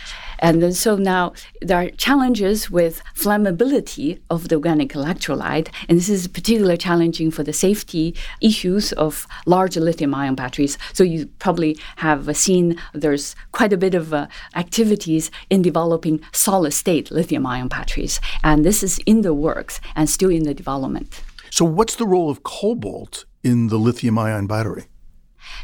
And 0.43 0.75
so 0.75 0.97
now 0.97 1.31
there 1.61 1.77
are 1.77 1.89
challenges 1.91 2.69
with 2.69 3.01
flammability 3.15 4.19
of 4.29 4.49
the 4.49 4.55
organic 4.55 4.89
electrolyte, 4.89 5.69
and 5.87 5.97
this 5.97 6.09
is 6.09 6.27
particularly 6.27 6.77
challenging 6.77 7.31
for 7.31 7.43
the 7.43 7.53
safety 7.53 8.13
issues 8.41 8.91
of 8.91 9.25
large 9.45 9.77
lithium 9.77 10.13
ion 10.13 10.35
batteries. 10.35 10.77
So 10.91 11.05
you 11.05 11.27
probably 11.39 11.79
have 11.95 12.35
seen 12.35 12.77
there's 12.93 13.37
quite 13.53 13.71
a 13.71 13.77
bit 13.77 13.95
of 13.95 14.13
uh, 14.13 14.27
activities 14.53 15.31
in 15.49 15.61
developing 15.61 16.19
solid 16.33 16.73
state 16.73 17.09
lithium 17.09 17.45
ion 17.45 17.69
batteries, 17.69 18.19
and 18.43 18.65
this 18.65 18.83
is 18.83 18.99
in 19.05 19.21
the 19.21 19.33
works 19.33 19.79
and 19.95 20.09
still 20.09 20.29
in 20.29 20.43
the 20.43 20.53
development. 20.53 21.21
So, 21.51 21.63
what's 21.63 21.95
the 21.95 22.05
role 22.05 22.29
of 22.29 22.43
cobalt 22.43 23.23
in 23.43 23.67
the 23.67 23.77
lithium 23.77 24.19
ion 24.19 24.47
battery? 24.47 24.87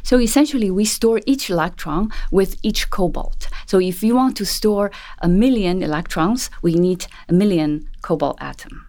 So 0.04 0.20
essentially, 0.20 0.72
we 0.72 0.86
store 0.86 1.22
each 1.26 1.50
electron 1.50 2.12
with 2.32 2.58
each 2.64 2.90
cobalt. 2.90 3.48
So 3.66 3.80
if 3.80 4.04
you 4.04 4.16
want 4.16 4.38
to 4.38 4.46
store 4.46 4.92
a 5.22 5.28
million 5.28 5.84
electrons, 5.84 6.50
we 6.62 6.74
need 6.74 7.08
a 7.28 7.34
million 7.34 7.90
cobalt 8.02 8.38
atom. 8.42 8.88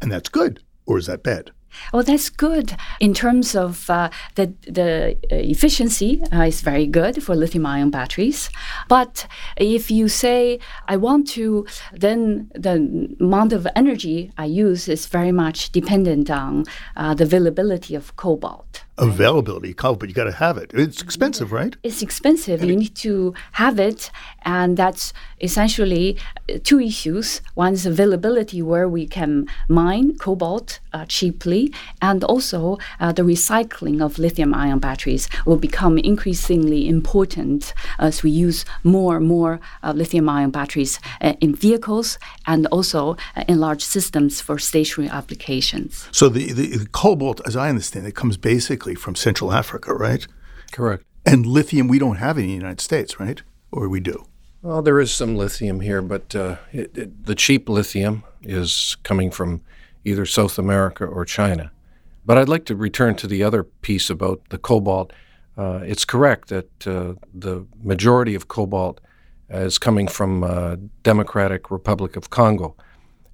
And 0.00 0.12
that's 0.12 0.28
good, 0.28 0.60
or 0.86 0.98
is 0.98 1.06
that 1.06 1.22
bad? 1.22 1.50
Well, 1.92 2.02
that's 2.02 2.30
good 2.30 2.76
in 3.00 3.14
terms 3.14 3.54
of 3.54 3.88
uh, 3.90 4.10
the 4.34 4.52
the 4.66 5.16
uh, 5.30 5.36
efficiency 5.36 6.22
uh, 6.32 6.42
is 6.42 6.60
very 6.60 6.86
good 6.86 7.22
for 7.22 7.34
lithium-ion 7.34 7.90
batteries. 7.90 8.50
But 8.88 9.26
if 9.56 9.90
you 9.90 10.08
say 10.08 10.58
I 10.88 10.96
want 10.96 11.28
to, 11.28 11.66
then 11.92 12.50
the 12.54 13.16
amount 13.20 13.52
of 13.52 13.66
energy 13.76 14.30
I 14.38 14.46
use 14.46 14.88
is 14.88 15.06
very 15.06 15.32
much 15.32 15.72
dependent 15.72 16.30
on 16.30 16.64
uh, 16.96 17.14
the 17.14 17.24
availability 17.24 17.94
of 17.94 18.16
cobalt 18.16 18.84
availability 18.98 19.74
but 19.74 20.08
you 20.08 20.14
got 20.14 20.24
to 20.24 20.32
have 20.32 20.56
it. 20.56 20.70
It's 20.74 21.02
expensive 21.02 21.52
right? 21.52 21.76
It's 21.82 22.02
expensive. 22.02 22.62
You 22.62 22.76
need 22.76 22.94
to 22.96 23.34
have 23.52 23.78
it 23.78 24.10
and 24.42 24.76
that's 24.76 25.12
essentially 25.40 26.16
uh, 26.48 26.58
two 26.62 26.80
issues. 26.80 27.40
One 27.54 27.74
is 27.74 27.86
availability 27.86 28.62
where 28.62 28.88
we 28.88 29.06
can 29.06 29.48
mine 29.68 30.16
cobalt 30.18 30.80
uh, 30.92 31.04
cheaply 31.06 31.72
and 32.00 32.22
also 32.24 32.78
uh, 33.00 33.12
the 33.12 33.22
recycling 33.22 34.02
of 34.02 34.18
lithium 34.18 34.54
ion 34.54 34.78
batteries 34.78 35.28
will 35.44 35.56
become 35.56 35.98
increasingly 35.98 36.88
important 36.88 37.74
as 37.98 38.22
we 38.22 38.30
use 38.30 38.64
more 38.82 39.16
and 39.16 39.26
more 39.26 39.60
uh, 39.82 39.92
lithium 39.92 40.28
ion 40.28 40.50
batteries 40.50 41.00
uh, 41.20 41.34
in 41.40 41.54
vehicles 41.54 42.18
and 42.46 42.66
also 42.66 43.16
uh, 43.36 43.44
in 43.48 43.58
large 43.58 43.82
systems 43.82 44.40
for 44.40 44.58
stationary 44.58 45.10
applications. 45.10 46.08
So 46.12 46.28
the, 46.28 46.52
the, 46.52 46.76
the 46.76 46.86
cobalt 46.86 47.40
as 47.46 47.56
i 47.56 47.68
understand 47.68 48.06
it 48.06 48.14
comes 48.14 48.36
basically 48.36 48.83
from 48.92 49.14
Central 49.14 49.52
Africa, 49.52 49.94
right? 49.94 50.26
Correct. 50.72 51.04
And 51.24 51.46
lithium, 51.46 51.88
we 51.88 51.98
don't 51.98 52.16
have 52.16 52.36
in 52.36 52.46
the 52.46 52.52
United 52.52 52.80
States, 52.80 53.18
right? 53.18 53.42
Or 53.72 53.88
we 53.88 54.00
do? 54.00 54.26
Well, 54.60 54.82
there 54.82 55.00
is 55.00 55.12
some 55.12 55.36
lithium 55.36 55.80
here, 55.80 56.02
but 56.02 56.34
uh, 56.34 56.56
it, 56.72 56.96
it, 56.96 57.26
the 57.26 57.34
cheap 57.34 57.68
lithium 57.68 58.24
is 58.42 58.96
coming 59.02 59.30
from 59.30 59.62
either 60.04 60.26
South 60.26 60.58
America 60.58 61.04
or 61.04 61.24
China. 61.24 61.70
But 62.26 62.38
I'd 62.38 62.48
like 62.48 62.64
to 62.66 62.76
return 62.76 63.14
to 63.16 63.26
the 63.26 63.42
other 63.42 63.64
piece 63.64 64.10
about 64.10 64.40
the 64.48 64.58
cobalt. 64.58 65.12
Uh, 65.56 65.80
it's 65.84 66.04
correct 66.04 66.48
that 66.48 66.86
uh, 66.86 67.14
the 67.32 67.66
majority 67.82 68.34
of 68.34 68.48
cobalt 68.48 69.00
is 69.50 69.78
coming 69.78 70.08
from 70.08 70.42
uh, 70.42 70.76
Democratic 71.02 71.70
Republic 71.70 72.16
of 72.16 72.30
Congo, 72.30 72.74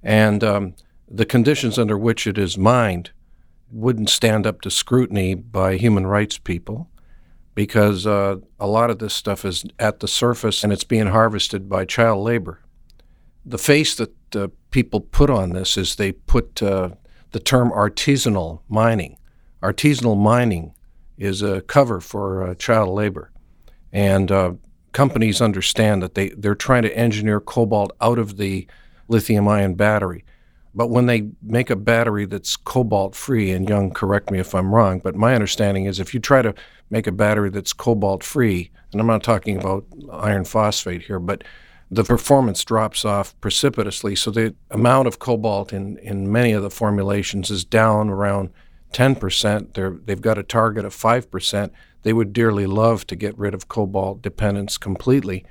and 0.03 0.43
um, 0.43 0.75
the 1.09 1.25
conditions 1.25 1.79
under 1.79 1.97
which 1.97 2.27
it 2.27 2.37
is 2.37 2.57
mined 2.57 3.11
wouldn't 3.71 4.09
stand 4.09 4.45
up 4.45 4.61
to 4.61 4.69
scrutiny 4.69 5.33
by 5.33 5.77
human 5.77 6.05
rights 6.05 6.37
people 6.37 6.89
because 7.55 8.07
uh, 8.07 8.37
a 8.59 8.67
lot 8.67 8.89
of 8.89 8.99
this 8.99 9.13
stuff 9.13 9.45
is 9.45 9.65
at 9.79 9.99
the 9.99 10.07
surface 10.07 10.63
and 10.63 10.71
it's 10.71 10.83
being 10.83 11.07
harvested 11.07 11.69
by 11.69 11.85
child 11.85 12.23
labor. 12.23 12.61
The 13.45 13.57
face 13.57 13.95
that 13.95 14.35
uh, 14.35 14.47
people 14.71 15.01
put 15.01 15.29
on 15.29 15.51
this 15.51 15.77
is 15.77 15.95
they 15.95 16.11
put 16.11 16.61
uh, 16.61 16.91
the 17.31 17.39
term 17.39 17.71
artisanal 17.71 18.61
mining. 18.69 19.17
Artisanal 19.61 20.17
mining 20.17 20.73
is 21.17 21.41
a 21.41 21.61
cover 21.61 21.99
for 21.99 22.43
uh, 22.43 22.55
child 22.55 22.89
labor. 22.89 23.31
And 23.91 24.31
uh, 24.31 24.53
companies 24.91 25.41
understand 25.41 26.01
that 26.01 26.15
they, 26.15 26.29
they're 26.29 26.55
trying 26.55 26.83
to 26.83 26.97
engineer 26.97 27.39
cobalt 27.39 27.91
out 28.01 28.19
of 28.19 28.37
the 28.37 28.67
lithium 29.07 29.47
ion 29.47 29.75
battery. 29.75 30.23
But 30.73 30.89
when 30.89 31.05
they 31.05 31.29
make 31.41 31.69
a 31.69 31.75
battery 31.75 32.25
that's 32.25 32.55
cobalt 32.55 33.15
free, 33.15 33.51
and 33.51 33.67
Yang, 33.67 33.91
correct 33.91 34.31
me 34.31 34.39
if 34.39 34.55
I'm 34.55 34.73
wrong, 34.73 34.99
but 34.99 35.15
my 35.15 35.35
understanding 35.35 35.85
is 35.85 35.99
if 35.99 36.13
you 36.13 36.19
try 36.19 36.41
to 36.41 36.53
make 36.89 37.07
a 37.07 37.11
battery 37.11 37.49
that's 37.49 37.73
cobalt 37.73 38.23
free, 38.23 38.71
and 38.91 39.01
I'm 39.01 39.07
not 39.07 39.23
talking 39.23 39.57
about 39.57 39.85
iron 40.11 40.45
phosphate 40.45 41.03
here, 41.03 41.19
but 41.19 41.43
the 41.89 42.05
performance 42.05 42.63
drops 42.63 43.03
off 43.03 43.39
precipitously. 43.41 44.15
So 44.15 44.31
the 44.31 44.55
amount 44.69 45.09
of 45.09 45.19
cobalt 45.19 45.73
in, 45.73 45.97
in 45.97 46.31
many 46.31 46.53
of 46.53 46.63
the 46.63 46.69
formulations 46.69 47.51
is 47.51 47.65
down 47.65 48.09
around 48.09 48.49
10%. 48.93 49.73
They're, 49.73 49.97
they've 50.05 50.21
got 50.21 50.37
a 50.37 50.43
target 50.43 50.85
of 50.85 50.95
5%. 50.95 51.71
They 52.03 52.13
would 52.13 52.31
dearly 52.31 52.65
love 52.65 53.05
to 53.07 53.15
get 53.17 53.37
rid 53.37 53.53
of 53.53 53.67
cobalt 53.67 54.21
dependence 54.21 54.77
completely. 54.77 55.45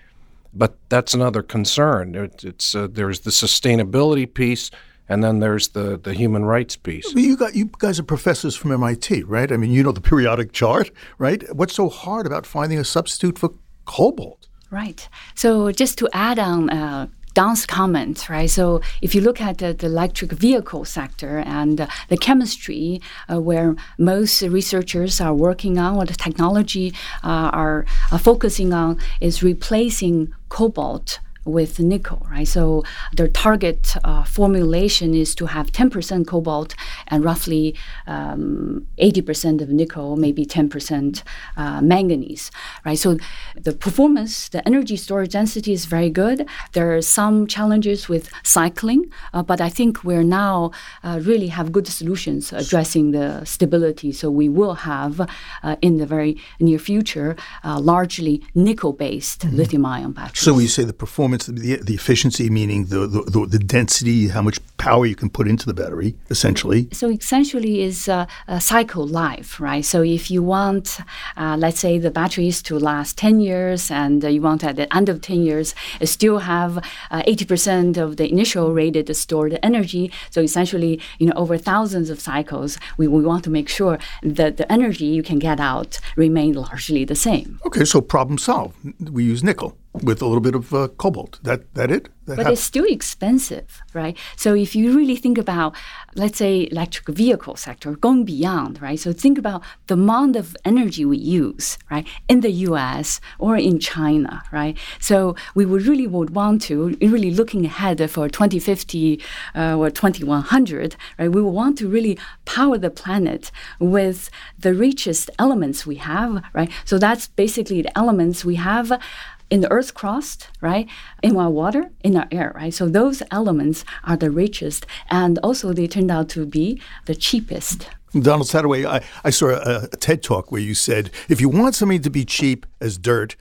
But 0.55 0.79
that's 0.89 1.13
another 1.13 1.43
concern. 1.43 2.15
It, 2.15 2.43
it's, 2.43 2.75
uh, 2.75 2.89
there's 2.91 3.21
the 3.21 3.31
sustainability 3.31 4.33
piece 4.33 4.71
and 5.11 5.25
then 5.25 5.41
there's 5.41 5.69
the, 5.69 5.99
the 5.99 6.15
human 6.15 6.45
rights 6.45 6.77
piece. 6.77 7.13
You 7.15 7.37
got 7.37 7.57
you 7.57 7.69
guys 7.79 7.99
are 7.99 8.05
professors 8.05 8.55
from 8.55 8.71
MIT, 8.71 9.25
right? 9.25 9.51
I 9.51 9.57
mean, 9.57 9.73
you 9.73 9.83
know 9.83 9.93
the 9.93 10.01
periodic 10.11 10.53
chart, 10.53 10.91
right? 11.19 11.43
What's 11.55 11.75
so 11.75 11.89
hard 11.89 12.27
about 12.27 12.47
finding 12.47 12.79
a 12.79 12.85
substitute 12.85 13.37
for 13.37 13.51
cobalt? 13.85 14.47
Right. 14.71 15.09
So 15.35 15.73
just 15.73 15.99
to 15.99 16.09
add 16.15 16.39
on. 16.39 16.71
Uh, 16.71 17.09
Don's 17.33 17.65
comment, 17.65 18.29
right? 18.29 18.51
So 18.51 18.81
if 19.03 19.15
you 19.15 19.21
look 19.21 19.41
at 19.41 19.59
the, 19.59 19.73
the 19.73 19.87
electric 19.87 20.33
vehicle 20.33 20.85
sector 20.85 21.39
and 21.47 21.81
uh, 21.81 21.87
the 22.09 22.17
chemistry 22.17 23.01
uh, 23.33 23.41
where 23.41 23.77
most 23.99 24.43
researchers 24.43 25.21
are 25.21 25.33
working 25.33 25.79
on, 25.79 25.95
what 25.95 26.09
the 26.09 26.15
technology 26.15 26.93
uh, 27.23 27.51
are, 27.53 27.87
are 28.11 28.19
focusing 28.19 28.73
on, 28.73 28.99
is 29.21 29.45
replacing 29.45 30.35
cobalt 30.49 31.21
with 31.45 31.81
nickel, 31.81 32.27
right? 32.31 32.47
So 32.47 32.85
their 33.15 33.29
target 33.29 33.97
uh, 34.05 34.25
formulation 34.25 35.15
is 35.15 35.35
to 35.37 35.47
have 35.47 35.73
10% 35.73 36.27
cobalt 36.27 36.75
and 37.09 37.25
roughly 37.25 37.75
um, 38.07 38.87
80% 38.99 39.63
of 39.63 39.71
nickel, 39.71 40.17
maybe 40.17 40.45
10% 40.45 41.23
uh, 41.57 41.81
manganese, 41.81 42.51
right? 42.85 42.99
So 42.99 43.17
the 43.57 43.73
performance, 43.73 44.49
the 44.49 44.67
energy 44.67 44.97
storage 44.97 45.33
density 45.33 45.73
is 45.73 45.87
very 45.87 46.11
good. 46.11 46.47
There 46.73 46.95
are 46.95 47.03
some 47.03 47.47
challenges 47.47 48.09
with 48.09 48.31
cycling, 48.43 49.11
uh, 49.33 49.43
but 49.43 49.61
I 49.61 49.69
think 49.69 50.05
we're 50.05 50.23
now 50.23 50.73
uh, 51.03 51.21
really 51.23 51.49
have 51.49 51.73
good 51.73 51.87
solutions 51.87 52.53
addressing 52.53 53.13
the 53.13 53.45
stability. 53.45 54.13
So 54.13 54.31
we 54.31 54.49
will 54.49 54.75
have 54.75 55.21
uh, 55.63 55.77
in 55.81 55.97
the 55.97 56.07
very 56.07 56.37
near 56.59 56.79
future 56.79 57.37
uh, 57.65 57.81
largely 57.81 58.43
nickel-based 58.55 59.41
mm-hmm. 59.43 59.57
lithium-ion 59.57 60.13
batteries. 60.13 60.41
So 60.41 60.55
we 60.55 60.67
say 60.67 60.85
the 60.85 60.93
performance 60.93 61.30
the, 61.39 61.77
the 61.83 61.95
efficiency, 61.95 62.51
meaning 62.51 62.87
the, 62.87 63.07
the, 63.07 63.47
the 63.47 63.59
density, 63.59 64.29
how 64.29 64.43
much 64.43 64.59
power 64.77 65.07
you 65.07 65.15
can 65.15 65.31
put 65.31 65.49
into 65.49 65.67
the 65.67 65.75
battery, 65.75 66.15
essentially. 66.31 66.89
So 66.93 67.11
essentially, 67.11 67.83
is 67.83 68.09
a, 68.09 68.27
a 68.49 68.61
cycle 68.61 69.07
life, 69.07 69.61
right? 69.61 69.85
So 69.85 70.03
if 70.03 70.31
you 70.31 70.43
want, 70.43 70.99
uh, 71.37 71.57
let's 71.59 71.81
say, 71.81 71.99
the 71.99 72.11
batteries 72.11 72.63
to 72.63 72.79
last 72.79 73.19
ten 73.19 73.41
years, 73.41 73.91
and 73.91 74.25
uh, 74.25 74.29
you 74.29 74.43
want 74.43 74.65
at 74.65 74.77
the 74.77 74.95
end 74.95 75.09
of 75.09 75.21
ten 75.21 75.43
years 75.43 75.75
still 76.05 76.39
have 76.39 76.79
uh, 77.11 77.23
eighty 77.27 77.45
percent 77.45 77.97
of 77.97 78.17
the 78.17 78.31
initial 78.31 78.73
rated 78.73 79.15
stored 79.17 79.59
energy. 79.63 80.11
So 80.31 80.41
essentially, 80.41 81.01
you 81.19 81.27
know, 81.27 81.35
over 81.37 81.59
thousands 81.59 82.11
of 82.11 82.21
cycles, 82.21 82.79
we, 82.97 83.07
we 83.07 83.23
want 83.23 83.45
to 83.45 83.51
make 83.51 83.69
sure 83.69 83.99
that 84.23 84.57
the 84.57 84.71
energy 84.73 85.07
you 85.07 85.23
can 85.23 85.39
get 85.39 85.61
out 85.61 85.99
remain 86.17 86.55
largely 86.55 87.05
the 87.05 87.15
same. 87.15 87.61
Okay, 87.67 87.85
so 87.85 88.01
problem 88.01 88.39
solved. 88.39 88.77
We 89.11 89.25
use 89.25 89.45
nickel 89.45 89.77
with 89.93 90.23
a 90.23 90.27
little 90.27 90.41
bit 90.41 90.55
of 90.55 90.73
uh, 90.73 90.89
cobalt. 90.89 91.41
That 91.43 91.75
that 91.75 91.91
it? 91.91 92.09
That 92.27 92.37
but 92.37 92.53
it's 92.53 92.63
still 92.63 92.85
expensive, 92.85 93.83
right? 93.93 94.17
So 94.37 94.55
if 94.55 94.77
you 94.77 94.97
really 94.97 95.17
think 95.17 95.37
about, 95.37 95.75
let's 96.15 96.39
say, 96.39 96.69
electric 96.71 97.09
vehicle 97.17 97.57
sector 97.57 97.97
going 97.97 98.25
beyond, 98.25 98.81
right? 98.81 99.01
So 99.01 99.13
think 99.13 99.37
about 99.37 99.63
the 99.89 99.95
amount 99.95 100.37
of 100.37 100.57
energy 100.65 101.05
we 101.05 101.19
use, 101.19 101.77
right, 101.91 102.07
in 102.29 102.41
the 102.41 102.53
U.S. 102.69 103.21
or 103.41 103.57
in 103.57 103.81
China, 103.81 104.45
right? 104.53 104.79
So 105.01 105.35
we 105.57 105.67
would 105.67 105.83
really 105.83 106.07
would 106.07 106.31
want 106.31 106.63
to 106.63 106.97
really 107.01 107.33
looking 107.33 107.65
ahead 107.65 107.99
for 108.11 108.29
2050 108.29 109.21
uh, 109.57 109.77
or 109.77 109.91
2100, 109.91 110.97
right? 111.19 111.29
We 111.29 111.43
would 111.43 111.51
want 111.51 111.79
to 111.79 111.89
really 111.89 112.17
power 112.45 112.79
the 112.79 112.91
planet 112.91 113.51
with 113.81 114.31
the 114.57 114.73
richest 114.73 115.31
elements 115.39 115.85
we 115.85 115.97
have, 115.97 116.45
right? 116.53 116.71
So 116.85 116.99
that's 116.99 117.27
basically 117.27 117.83
the 117.83 117.99
elements 117.99 118.45
we 118.45 118.55
have 118.55 119.01
in 119.51 119.61
the 119.61 119.71
Earth's 119.71 119.91
crust, 119.91 120.49
right? 120.61 120.89
In 121.23 121.37
our 121.37 121.51
water, 121.51 121.91
in 122.03 122.17
our 122.17 122.29
air, 122.31 122.53
right? 122.55 122.73
So 122.73 122.89
those 122.89 123.23
elements 123.31 123.85
are 124.05 124.17
the 124.17 124.31
richest, 124.31 124.87
and 125.11 125.39
also 125.43 125.73
they 125.73 125.87
turned 125.87 126.11
out 126.11 126.29
to 126.31 126.47
be 126.47 126.81
the 127.07 127.15
cheapest. 127.15 127.89
Donald 128.13 128.49
Sadoway, 128.49 128.87
I, 128.87 129.05
I 129.23 129.31
saw 129.31 129.51
a, 129.51 129.85
a 129.85 129.97
TED 129.97 130.23
talk 130.23 130.51
where 130.51 130.61
you 130.61 130.75
said, 130.75 131.11
if 131.29 131.41
you 131.41 131.49
want 131.49 131.75
something 131.75 132.03
to 132.03 132.11
be 132.11 132.25
cheap 132.25 132.67
as 132.81 132.99
dirt, 132.99 133.37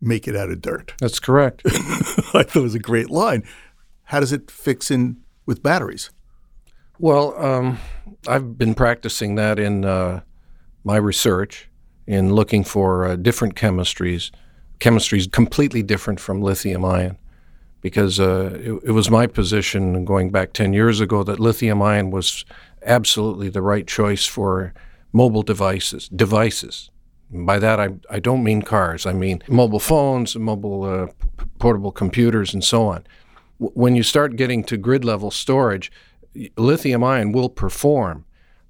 make 0.00 0.28
it 0.28 0.36
out 0.36 0.50
of 0.50 0.62
dirt. 0.62 0.94
That's 1.00 1.18
correct. 1.18 1.62
I 1.66 2.42
thought 2.42 2.56
it 2.56 2.60
was 2.60 2.74
a 2.74 2.78
great 2.78 3.10
line. 3.10 3.44
How 4.04 4.20
does 4.20 4.32
it 4.32 4.50
fix 4.50 4.90
in 4.90 5.18
with 5.44 5.62
batteries? 5.62 6.10
Well, 6.98 7.38
um, 7.38 7.78
I've 8.26 8.56
been 8.56 8.74
practicing 8.74 9.34
that 9.34 9.58
in 9.58 9.84
uh, 9.84 10.22
my 10.84 10.96
research 10.96 11.68
in 12.06 12.32
looking 12.32 12.64
for 12.64 13.04
uh, 13.04 13.16
different 13.16 13.54
chemistries 13.54 14.30
chemistry 14.78 15.18
is 15.18 15.26
completely 15.26 15.82
different 15.82 16.20
from 16.20 16.40
lithium 16.40 16.84
ion 16.84 17.16
because 17.80 18.18
uh, 18.18 18.58
it, 18.60 18.72
it, 18.84 18.90
was 18.92 19.10
my 19.10 19.26
position 19.26 20.04
going 20.04 20.30
back 20.30 20.52
10 20.52 20.72
years 20.72 21.00
ago 21.00 21.22
that 21.22 21.38
lithium 21.38 21.80
ion 21.80 22.10
was 22.10 22.44
absolutely 22.82 23.48
the 23.48 23.62
right 23.62 23.86
choice 23.86 24.26
for 24.26 24.74
mobile 25.12 25.42
devices. 25.42 26.08
Devices. 26.08 26.90
By 27.30 27.58
that, 27.58 27.78
I, 27.78 27.90
I 28.10 28.20
don't 28.20 28.42
mean 28.42 28.62
cars. 28.62 29.06
I 29.06 29.12
mean 29.12 29.42
mobile 29.48 29.80
phones, 29.80 30.34
mobile 30.36 30.84
uh, 30.84 31.06
p- 31.06 31.46
portable 31.58 31.92
computers, 31.92 32.54
and 32.54 32.64
so 32.64 32.86
on. 32.86 33.06
W- 33.60 33.72
when 33.74 33.94
you 33.94 34.02
start 34.02 34.36
getting 34.36 34.64
to 34.64 34.76
grid 34.76 35.04
level 35.04 35.30
storage, 35.30 35.92
lithium 36.56 37.04
ion 37.04 37.32
will 37.32 37.50
perform. 37.50 38.24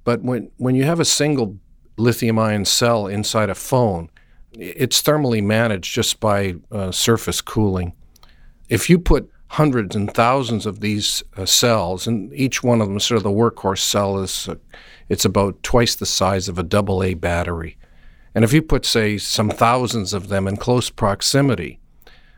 But 0.05 0.23
when, 0.23 0.51
when 0.57 0.75
you 0.75 0.85
have 0.85 1.01
a 1.01 1.05
single 1.05 1.59
lithium 1.97 2.39
ion 2.39 2.65
cell 2.65 3.07
inside 3.07 3.51
a 3.51 3.55
phone, 3.55 4.11
it's 4.59 5.03
thermally 5.03 5.43
managed 5.43 5.95
just 5.95 6.21
by 6.21 6.57
uh, 6.73 6.91
surface 6.91 7.41
cooling. 7.41 7.93
If 8.69 8.91
you 8.91 8.99
put 8.99 9.31
hundreds 9.53 9.97
and 9.97 10.13
thousands 10.13 10.67
of 10.67 10.81
these 10.81 11.23
uh, 11.37 11.47
cells, 11.47 12.07
and 12.07 12.33
each 12.35 12.63
one 12.63 12.81
of 12.81 12.89
them, 12.89 13.01
sort 13.01 13.17
of 13.17 13.23
the 13.23 13.31
workhorse 13.31 13.79
cell, 13.79 14.19
is 14.19 14.49
uh, 14.49 14.57
it's 15.09 15.25
about 15.25 15.63
twice 15.63 15.95
the 15.95 16.07
size 16.07 16.49
of 16.49 16.59
a 16.59 16.63
double 16.63 17.03
A 17.03 17.15
battery. 17.15 17.79
And 18.35 18.45
if 18.45 18.53
you 18.53 18.61
put, 18.61 18.85
say, 18.85 19.17
some 19.17 19.51
thousands 19.51 20.13
of 20.13 20.29
them 20.29 20.47
in 20.47 20.57
close 20.57 20.91
proximity, 20.91 21.81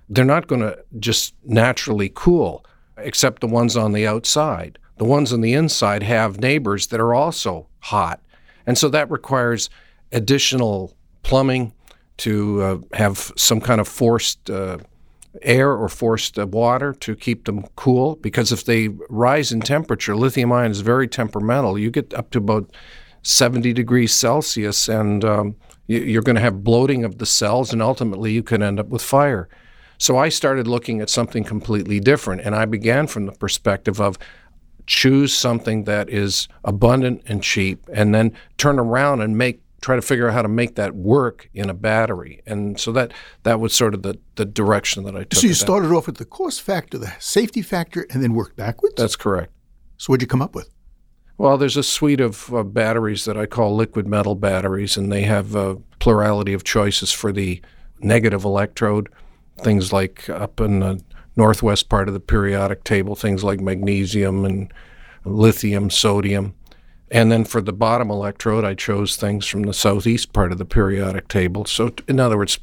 they're 0.09 0.25
not 0.25 0.47
going 0.47 0.61
to 0.61 0.79
just 0.99 1.35
naturally 1.45 2.11
cool, 2.15 2.65
except 2.97 3.41
the 3.41 3.49
ones 3.49 3.77
on 3.77 3.93
the 3.93 4.07
outside. 4.07 4.79
The 4.99 5.05
ones 5.05 5.33
on 5.33 5.41
the 5.41 5.55
inside 5.55 6.03
have 6.03 6.41
neighbors 6.41 6.89
that 6.89 7.01
are 7.01 7.15
also 7.15 7.67
hot. 7.81 8.21
And 8.67 8.79
so 8.79 8.89
that 8.91 9.11
requires 9.11 9.71
additional 10.13 10.95
plumbing 11.23 11.73
to 12.21 12.63
uh, 12.63 12.79
have 12.93 13.33
some 13.37 13.61
kind 13.61 13.81
of 13.81 13.89
forced 13.89 14.51
uh, 14.51 14.79
air 15.43 15.73
or 15.73 15.89
forced 15.89 16.39
uh, 16.39 16.47
water 16.47 16.93
to 16.93 17.17
keep 17.17 17.45
them 17.45 17.65
cool. 17.77 18.17
Because 18.17 18.53
if 18.53 18.65
they 18.65 18.89
rise 19.09 19.53
in 19.53 19.61
temperature, 19.61 20.15
lithium 20.15 20.53
ion 20.53 20.71
is 20.71 20.81
very 20.81 21.09
temperamental. 21.09 21.79
You 21.79 21.91
get 21.91 22.13
up 22.15 22.31
to 22.31 22.39
about 22.39 22.71
70 23.23 23.73
degrees 23.73 24.13
Celsius, 24.13 24.89
and 24.89 25.25
um, 25.25 25.57
you're 25.87 26.23
going 26.23 26.37
to 26.37 26.43
have 26.43 26.65
bloating 26.65 27.05
of 27.05 27.19
the 27.19 27.27
cells, 27.27 27.73
and 27.73 27.83
ultimately 27.83 28.33
you 28.33 28.43
could 28.43 28.63
end 28.63 28.79
up 28.79 28.89
with 28.89 29.03
fire. 29.03 29.49
So 29.99 30.17
I 30.17 30.31
started 30.31 30.67
looking 30.67 31.01
at 31.01 31.11
something 31.11 31.45
completely 31.45 32.01
different, 32.01 32.43
and 32.43 32.55
I 32.55 32.65
began 32.65 33.07
from 33.07 33.27
the 33.27 33.33
perspective 33.33 34.01
of 34.01 34.19
choose 34.87 35.33
something 35.35 35.85
that 35.85 36.09
is 36.09 36.49
abundant 36.65 37.23
and 37.27 37.43
cheap, 37.43 37.87
and 37.93 38.15
then 38.15 38.33
turn 38.57 38.79
around 38.79 39.21
and 39.21 39.37
make 39.37 39.61
try 39.81 39.97
to 39.97 40.03
figure 40.03 40.29
out 40.29 40.35
how 40.35 40.43
to 40.43 40.49
make 40.49 40.75
that 40.75 40.95
work 40.95 41.49
in 41.55 41.71
a 41.71 41.75
battery. 41.75 42.43
And 42.47 42.79
so 42.79 42.93
that 42.93 43.13
that 43.45 43.61
was 43.61 43.73
sort 43.75 43.95
of 43.95 44.03
the, 44.03 44.19
the 44.37 44.45
direction 44.45 45.05
that 45.05 45.17
I 45.17 45.21
took. 45.21 45.35
So 45.35 45.47
you 45.47 45.55
started 45.55 45.91
off 45.93 46.07
with 46.07 46.19
the 46.19 46.25
cost 46.25 46.63
factor, 46.63 46.99
the 46.99 47.13
safety 47.19 47.63
factor, 47.63 48.07
and 48.11 48.23
then 48.23 48.35
worked 48.35 48.57
backwards? 48.57 48.95
That's 48.97 49.17
correct. 49.17 49.53
So 49.97 50.13
what'd 50.13 50.23
you 50.23 50.29
come 50.29 50.43
up 50.43 50.55
with? 50.55 50.69
Well, 51.39 51.57
there's 51.57 51.79
a 51.79 51.83
suite 51.83 52.21
of 52.21 52.53
uh, 52.53 52.63
batteries 52.63 53.25
that 53.25 53.39
I 53.39 53.47
call 53.47 53.75
liquid 53.75 54.07
metal 54.07 54.35
batteries, 54.35 54.99
and 54.99 55.11
they 55.11 55.23
have 55.23 55.55
a 55.55 55.77
plurality 55.99 56.53
of 56.53 56.65
choices 56.65 57.13
for 57.13 57.33
the 57.33 57.63
negative 58.01 58.45
electrode. 58.45 59.09
Things 59.63 59.93
like 59.93 60.29
up 60.29 60.61
in 60.61 60.81
the 60.81 61.03
northwest 61.37 61.89
part 61.89 62.09
of 62.09 62.15
the 62.15 62.21
periodic 62.21 62.85
table, 62.85 63.15
things 63.15 63.43
like 63.43 63.61
magnesium 63.61 64.45
and 64.45 64.73
lithium, 65.25 65.89
sodium. 65.89 66.55
And 67.11 67.33
then 67.33 67.45
for 67.45 67.61
the 67.61 67.73
bottom 67.73 68.11
electrode, 68.11 68.65
I 68.65 68.75
chose 68.75 69.17
things 69.17 69.47
from 69.47 69.63
the 69.63 69.75
southeast 69.75 70.33
part 70.33 70.53
of 70.53 70.59
the 70.59 70.65
periodic 70.65 71.29
table. 71.29 71.65
So, 71.65 71.93
in 72.07 72.21
other 72.21 72.37
words, 72.37 72.61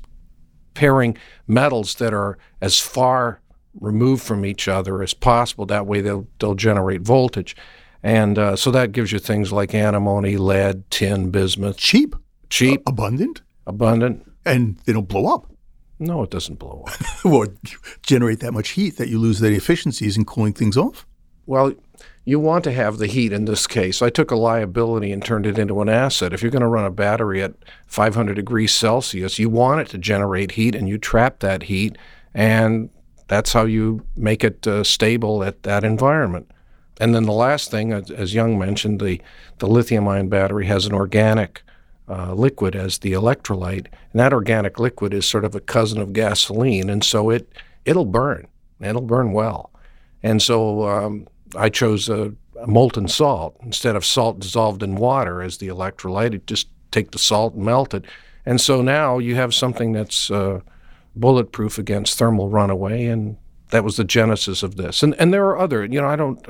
pairing 0.73 1.17
metals 1.47 1.95
that 1.95 2.13
are 2.13 2.37
as 2.61 2.79
far 2.79 3.41
removed 3.79 4.23
from 4.23 4.45
each 4.45 4.67
other 4.67 5.03
as 5.03 5.13
possible. 5.13 5.65
That 5.65 5.85
way, 5.85 6.01
they'll, 6.01 6.27
they'll 6.39 6.55
generate 6.55 7.01
voltage. 7.01 7.55
And 8.03 8.37
uh, 8.37 8.55
so 8.55 8.71
that 8.71 8.91
gives 8.91 9.11
you 9.11 9.19
things 9.19 9.51
like 9.51 9.73
antimony, 9.73 10.37
lead, 10.37 10.89
tin, 10.89 11.29
bismuth. 11.29 11.77
Cheap. 11.77 12.15
Cheap. 12.49 12.81
Uh, 12.81 12.91
abundant. 12.91 13.41
Abundant. 13.65 14.31
And 14.45 14.77
they 14.85 14.93
don't 14.93 15.07
blow 15.07 15.33
up. 15.33 15.51
No, 15.99 16.23
it 16.23 16.29
doesn't 16.29 16.59
blow 16.59 16.85
up. 16.87 17.25
or 17.25 17.47
generate 18.03 18.39
that 18.41 18.53
much 18.53 18.69
heat 18.69 18.97
that 18.97 19.09
you 19.09 19.19
lose 19.19 19.39
the 19.39 19.51
efficiencies 19.53 20.15
in 20.15 20.25
cooling 20.25 20.53
things 20.53 20.77
off. 20.77 21.05
Well, 21.47 21.73
you 22.25 22.39
want 22.39 22.63
to 22.65 22.71
have 22.71 22.97
the 22.97 23.07
heat 23.07 23.31
in 23.31 23.45
this 23.45 23.67
case. 23.67 24.01
I 24.01 24.09
took 24.09 24.31
a 24.31 24.35
liability 24.35 25.11
and 25.11 25.23
turned 25.23 25.45
it 25.45 25.57
into 25.57 25.81
an 25.81 25.89
asset. 25.89 26.33
If 26.33 26.41
you're 26.41 26.51
going 26.51 26.61
to 26.61 26.67
run 26.67 26.85
a 26.85 26.91
battery 26.91 27.41
at 27.41 27.53
500 27.87 28.33
degrees 28.33 28.73
Celsius, 28.75 29.39
you 29.39 29.49
want 29.49 29.81
it 29.81 29.87
to 29.89 29.97
generate 29.97 30.51
heat 30.51 30.75
and 30.75 30.89
you 30.89 30.97
trap 30.97 31.39
that 31.39 31.63
heat, 31.63 31.97
and 32.33 32.89
that's 33.27 33.53
how 33.53 33.65
you 33.65 34.05
make 34.15 34.43
it 34.43 34.67
uh, 34.67 34.83
stable 34.83 35.43
at 35.43 35.63
that 35.63 35.83
environment. 35.83 36.51
And 36.99 37.13
then 37.13 37.23
the 37.23 37.31
last 37.31 37.71
thing, 37.71 37.93
as, 37.93 38.09
as 38.11 38.33
Yang 38.33 38.57
mentioned, 38.57 38.99
the, 38.99 39.21
the 39.59 39.67
lithium 39.67 40.07
ion 40.07 40.29
battery 40.29 40.65
has 40.65 40.85
an 40.85 40.93
organic 40.93 41.61
uh, 42.09 42.33
liquid 42.33 42.75
as 42.75 42.99
the 42.99 43.13
electrolyte, 43.13 43.87
and 44.11 44.19
that 44.19 44.33
organic 44.33 44.79
liquid 44.79 45.13
is 45.13 45.25
sort 45.25 45.45
of 45.45 45.55
a 45.55 45.59
cousin 45.59 45.99
of 45.99 46.13
gasoline, 46.13 46.89
and 46.89 47.03
so 47.03 47.29
it 47.29 47.51
it'll 47.85 48.05
burn. 48.05 48.47
And 48.79 48.89
it'll 48.89 49.01
burn 49.01 49.31
well, 49.31 49.71
and 50.21 50.41
so 50.41 50.87
um, 50.87 51.27
I 51.55 51.69
chose 51.69 52.09
a, 52.09 52.33
a, 52.59 52.67
molten 52.67 53.07
salt 53.07 53.57
instead 53.61 53.95
of 53.95 54.05
salt 54.05 54.39
dissolved 54.39 54.83
in 54.83 54.95
water 54.95 55.41
as 55.41 55.57
the 55.57 55.67
electrolyte. 55.67 56.33
It 56.33 56.47
just 56.47 56.67
take 56.91 57.11
the 57.11 57.19
salt 57.19 57.53
and 57.53 57.65
melt 57.65 57.93
it, 57.93 58.05
and 58.45 58.59
so 58.59 58.81
now 58.81 59.17
you 59.17 59.35
have 59.35 59.53
something 59.53 59.91
that's 59.91 60.31
uh, 60.31 60.61
bulletproof 61.15 61.77
against 61.77 62.17
thermal 62.17 62.49
runaway, 62.49 63.05
and 63.05 63.37
that 63.71 63.83
was 63.83 63.97
the 63.97 64.03
genesis 64.03 64.63
of 64.63 64.75
this. 64.75 65.03
And 65.03 65.15
and 65.15 65.33
there 65.33 65.45
are 65.45 65.57
other, 65.57 65.85
you 65.85 66.01
know, 66.01 66.07
I 66.07 66.15
don't. 66.15 66.45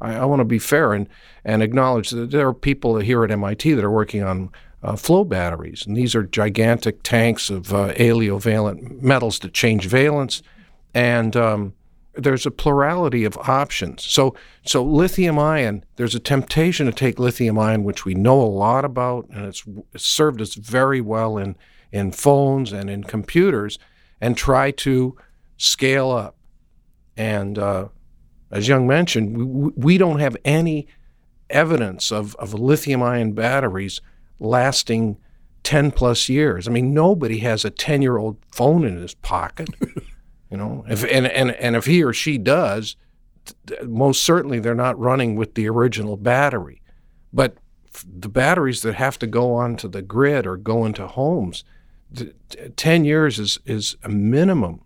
I, 0.00 0.16
I 0.16 0.24
want 0.24 0.40
to 0.40 0.44
be 0.44 0.58
fair 0.58 0.92
and 0.92 1.08
and 1.44 1.62
acknowledge 1.62 2.10
that 2.10 2.30
there 2.30 2.48
are 2.48 2.54
people 2.54 2.98
here 2.98 3.24
at 3.24 3.30
MIT 3.30 3.72
that 3.72 3.84
are 3.84 3.90
working 3.90 4.22
on 4.22 4.50
uh, 4.82 4.96
flow 4.96 5.24
batteries, 5.24 5.86
and 5.86 5.96
these 5.96 6.14
are 6.14 6.22
gigantic 6.24 7.02
tanks 7.02 7.50
of 7.50 7.72
uh, 7.72 7.92
aliovalent 7.94 9.02
metals 9.02 9.38
that 9.40 9.52
change 9.52 9.86
valence, 9.86 10.42
and 10.94 11.36
um, 11.36 11.72
there's 12.16 12.46
a 12.46 12.50
plurality 12.50 13.24
of 13.24 13.36
options. 13.38 14.04
So, 14.04 14.34
so 14.64 14.84
lithium 14.84 15.38
ion, 15.38 15.84
there's 15.96 16.14
a 16.14 16.20
temptation 16.20 16.86
to 16.86 16.92
take 16.92 17.18
lithium 17.18 17.58
ion, 17.58 17.84
which 17.84 18.04
we 18.04 18.14
know 18.14 18.40
a 18.40 18.44
lot 18.44 18.84
about, 18.84 19.28
and 19.30 19.44
it's, 19.46 19.64
it's 19.92 20.04
served 20.04 20.40
us 20.40 20.54
very 20.54 21.00
well 21.00 21.38
in, 21.38 21.56
in 21.92 22.12
phones 22.12 22.72
and 22.72 22.88
in 22.88 23.04
computers, 23.04 23.78
and 24.20 24.36
try 24.36 24.70
to 24.70 25.16
scale 25.56 26.10
up. 26.10 26.36
And 27.16 27.58
uh, 27.58 27.88
as 28.50 28.68
Yang 28.68 28.86
mentioned, 28.86 29.36
we, 29.36 29.70
we 29.76 29.98
don't 29.98 30.20
have 30.20 30.36
any 30.44 30.86
evidence 31.50 32.10
of, 32.10 32.34
of 32.36 32.54
lithium 32.54 33.02
ion 33.02 33.32
batteries 33.32 34.00
lasting 34.38 35.16
10 35.62 35.90
plus 35.90 36.28
years. 36.28 36.68
I 36.68 36.70
mean, 36.70 36.94
nobody 36.94 37.38
has 37.38 37.64
a 37.64 37.70
10 37.70 38.02
year 38.02 38.18
old 38.18 38.36
phone 38.52 38.84
in 38.84 38.96
his 38.96 39.14
pocket. 39.14 39.68
You 40.50 40.56
know, 40.56 40.84
if 40.88 41.02
and, 41.04 41.26
and 41.26 41.50
and 41.52 41.74
if 41.74 41.86
he 41.86 42.04
or 42.04 42.12
she 42.12 42.38
does, 42.38 42.96
most 43.84 44.24
certainly 44.24 44.60
they're 44.60 44.74
not 44.74 44.98
running 44.98 45.34
with 45.34 45.54
the 45.54 45.68
original 45.68 46.16
battery. 46.16 46.82
But 47.32 47.56
the 48.04 48.28
batteries 48.28 48.82
that 48.82 48.94
have 48.94 49.18
to 49.18 49.26
go 49.26 49.54
onto 49.54 49.88
the 49.88 50.02
grid 50.02 50.46
or 50.46 50.56
go 50.56 50.84
into 50.84 51.06
homes, 51.06 51.64
ten 52.76 53.04
years 53.04 53.38
is 53.38 53.58
is 53.64 53.96
a 54.02 54.08
minimum. 54.08 54.82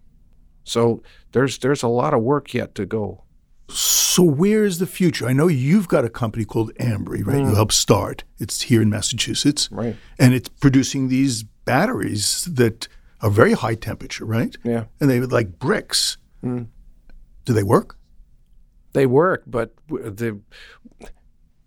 So 0.65 1.03
there's 1.33 1.59
there's 1.59 1.83
a 1.83 1.89
lot 1.89 2.15
of 2.15 2.23
work 2.23 2.55
yet 2.55 2.75
to 2.77 2.87
go. 2.87 3.25
So 3.69 4.25
where 4.25 4.65
is 4.65 4.79
the 4.79 4.87
future? 4.87 5.29
I 5.29 5.33
know 5.33 5.47
you've 5.47 5.89
got 5.89 6.05
a 6.05 6.09
company 6.09 6.45
called 6.45 6.75
Ambri, 6.75 7.25
right? 7.25 7.37
Mm. 7.37 7.51
You 7.51 7.55
helped 7.55 7.75
start. 7.75 8.25
It's 8.39 8.63
here 8.63 8.83
in 8.83 8.91
Massachusetts, 8.91 9.69
right? 9.71 9.97
And 10.19 10.35
it's 10.35 10.49
producing 10.49 11.09
these 11.09 11.45
batteries 11.65 12.49
that 12.51 12.89
a 13.23 13.31
very 13.31 13.53
high 13.53 13.75
temperature, 13.75 14.25
right? 14.25 14.57
Yeah. 14.65 14.85
And 15.01 15.11
they 15.11 15.21
like 15.21 15.59
bricks. 15.59 16.17
Mm. 16.45 16.69
Do 17.45 17.53
they 17.53 17.63
work? 17.63 17.97
They 18.93 19.07
work, 19.07 19.45
but 19.47 19.75
the 19.89 20.41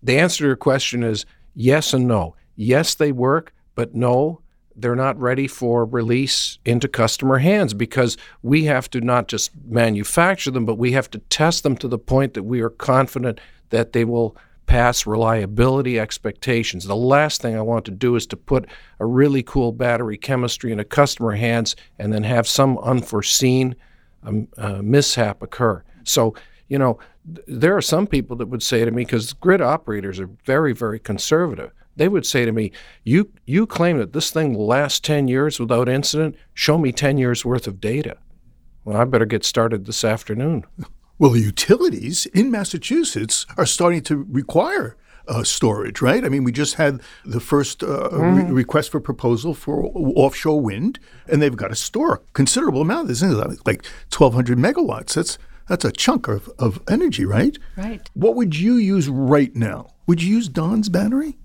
the 0.02 0.18
answer 0.18 0.38
to 0.38 0.46
your 0.46 0.56
question 0.56 1.02
is 1.02 1.24
yes 1.54 1.94
and 1.94 2.06
no. 2.06 2.36
Yes, 2.56 2.94
they 2.94 3.12
work, 3.12 3.54
but 3.74 3.94
no, 3.94 4.40
they're 4.76 4.94
not 4.94 5.18
ready 5.18 5.46
for 5.46 5.84
release 5.84 6.58
into 6.64 6.88
customer 6.88 7.38
hands 7.38 7.74
because 7.74 8.16
we 8.42 8.64
have 8.64 8.90
to 8.90 9.00
not 9.00 9.28
just 9.28 9.52
manufacture 9.66 10.50
them, 10.50 10.66
but 10.66 10.76
we 10.78 10.92
have 10.92 11.10
to 11.10 11.18
test 11.18 11.62
them 11.62 11.76
to 11.78 11.88
the 11.88 11.98
point 11.98 12.34
that 12.34 12.42
we 12.42 12.60
are 12.60 12.70
confident 12.70 13.40
that 13.70 13.92
they 13.92 14.04
will 14.04 14.36
pass 14.66 15.06
reliability 15.06 15.98
expectations. 15.98 16.84
The 16.84 16.96
last 16.96 17.42
thing 17.42 17.56
I 17.56 17.62
want 17.62 17.84
to 17.86 17.90
do 17.90 18.16
is 18.16 18.26
to 18.28 18.36
put 18.36 18.66
a 18.98 19.06
really 19.06 19.42
cool 19.42 19.72
battery 19.72 20.16
chemistry 20.16 20.72
in 20.72 20.80
a 20.80 20.84
customer 20.84 21.32
hands 21.32 21.76
and 21.98 22.12
then 22.12 22.24
have 22.24 22.48
some 22.48 22.78
unforeseen 22.78 23.76
um, 24.22 24.48
uh, 24.56 24.80
mishap 24.82 25.42
occur. 25.42 25.82
So, 26.04 26.34
you 26.68 26.78
know, 26.78 26.98
th- 27.34 27.46
there 27.46 27.76
are 27.76 27.82
some 27.82 28.06
people 28.06 28.36
that 28.36 28.46
would 28.46 28.62
say 28.62 28.84
to 28.84 28.90
me, 28.90 29.04
because 29.04 29.32
grid 29.34 29.60
operators 29.60 30.18
are 30.18 30.30
very, 30.44 30.72
very 30.72 30.98
conservative. 30.98 31.70
They 31.96 32.08
would 32.08 32.26
say 32.26 32.44
to 32.44 32.50
me, 32.50 32.72
"You 33.04 33.30
you 33.46 33.66
claim 33.66 33.98
that 33.98 34.12
this 34.12 34.30
thing 34.30 34.54
will 34.54 34.66
last 34.66 35.04
10 35.04 35.28
years 35.28 35.60
without 35.60 35.88
incident. 35.88 36.34
Show 36.52 36.76
me 36.76 36.90
10 36.90 37.18
years 37.18 37.44
worth 37.44 37.68
of 37.68 37.80
data." 37.80 38.16
Well, 38.84 38.96
I 38.96 39.04
better 39.04 39.26
get 39.26 39.44
started 39.44 39.86
this 39.86 40.04
afternoon. 40.04 40.64
Well, 41.18 41.30
the 41.30 41.40
utilities 41.40 42.26
in 42.26 42.50
Massachusetts 42.50 43.46
are 43.56 43.66
starting 43.66 44.02
to 44.02 44.26
require 44.28 44.96
uh, 45.28 45.42
storage, 45.44 46.02
right? 46.02 46.24
I 46.24 46.28
mean, 46.28 46.44
we 46.44 46.52
just 46.52 46.74
had 46.74 47.00
the 47.24 47.40
first 47.40 47.82
uh, 47.82 48.10
mm. 48.12 48.48
re- 48.48 48.52
request 48.52 48.90
for 48.90 49.00
proposal 49.00 49.54
for 49.54 49.84
offshore 49.94 50.60
wind, 50.60 50.98
and 51.28 51.40
they've 51.40 51.56
got 51.56 51.68
to 51.68 51.76
store 51.76 52.14
a 52.14 52.18
considerable 52.32 52.82
amount. 52.82 53.08
This 53.08 53.22
is 53.22 53.34
like 53.34 53.84
1,200 54.10 54.58
megawatts. 54.58 55.14
That's 55.14 55.38
that's 55.68 55.84
a 55.84 55.92
chunk 55.92 56.28
of, 56.28 56.50
of 56.58 56.82
energy, 56.88 57.24
right? 57.24 57.56
Right. 57.76 58.10
What 58.12 58.34
would 58.34 58.54
you 58.54 58.74
use 58.74 59.08
right 59.08 59.54
now? 59.56 59.94
Would 60.06 60.22
you 60.22 60.34
use 60.36 60.48
Don's 60.48 60.90
battery? 60.90 61.38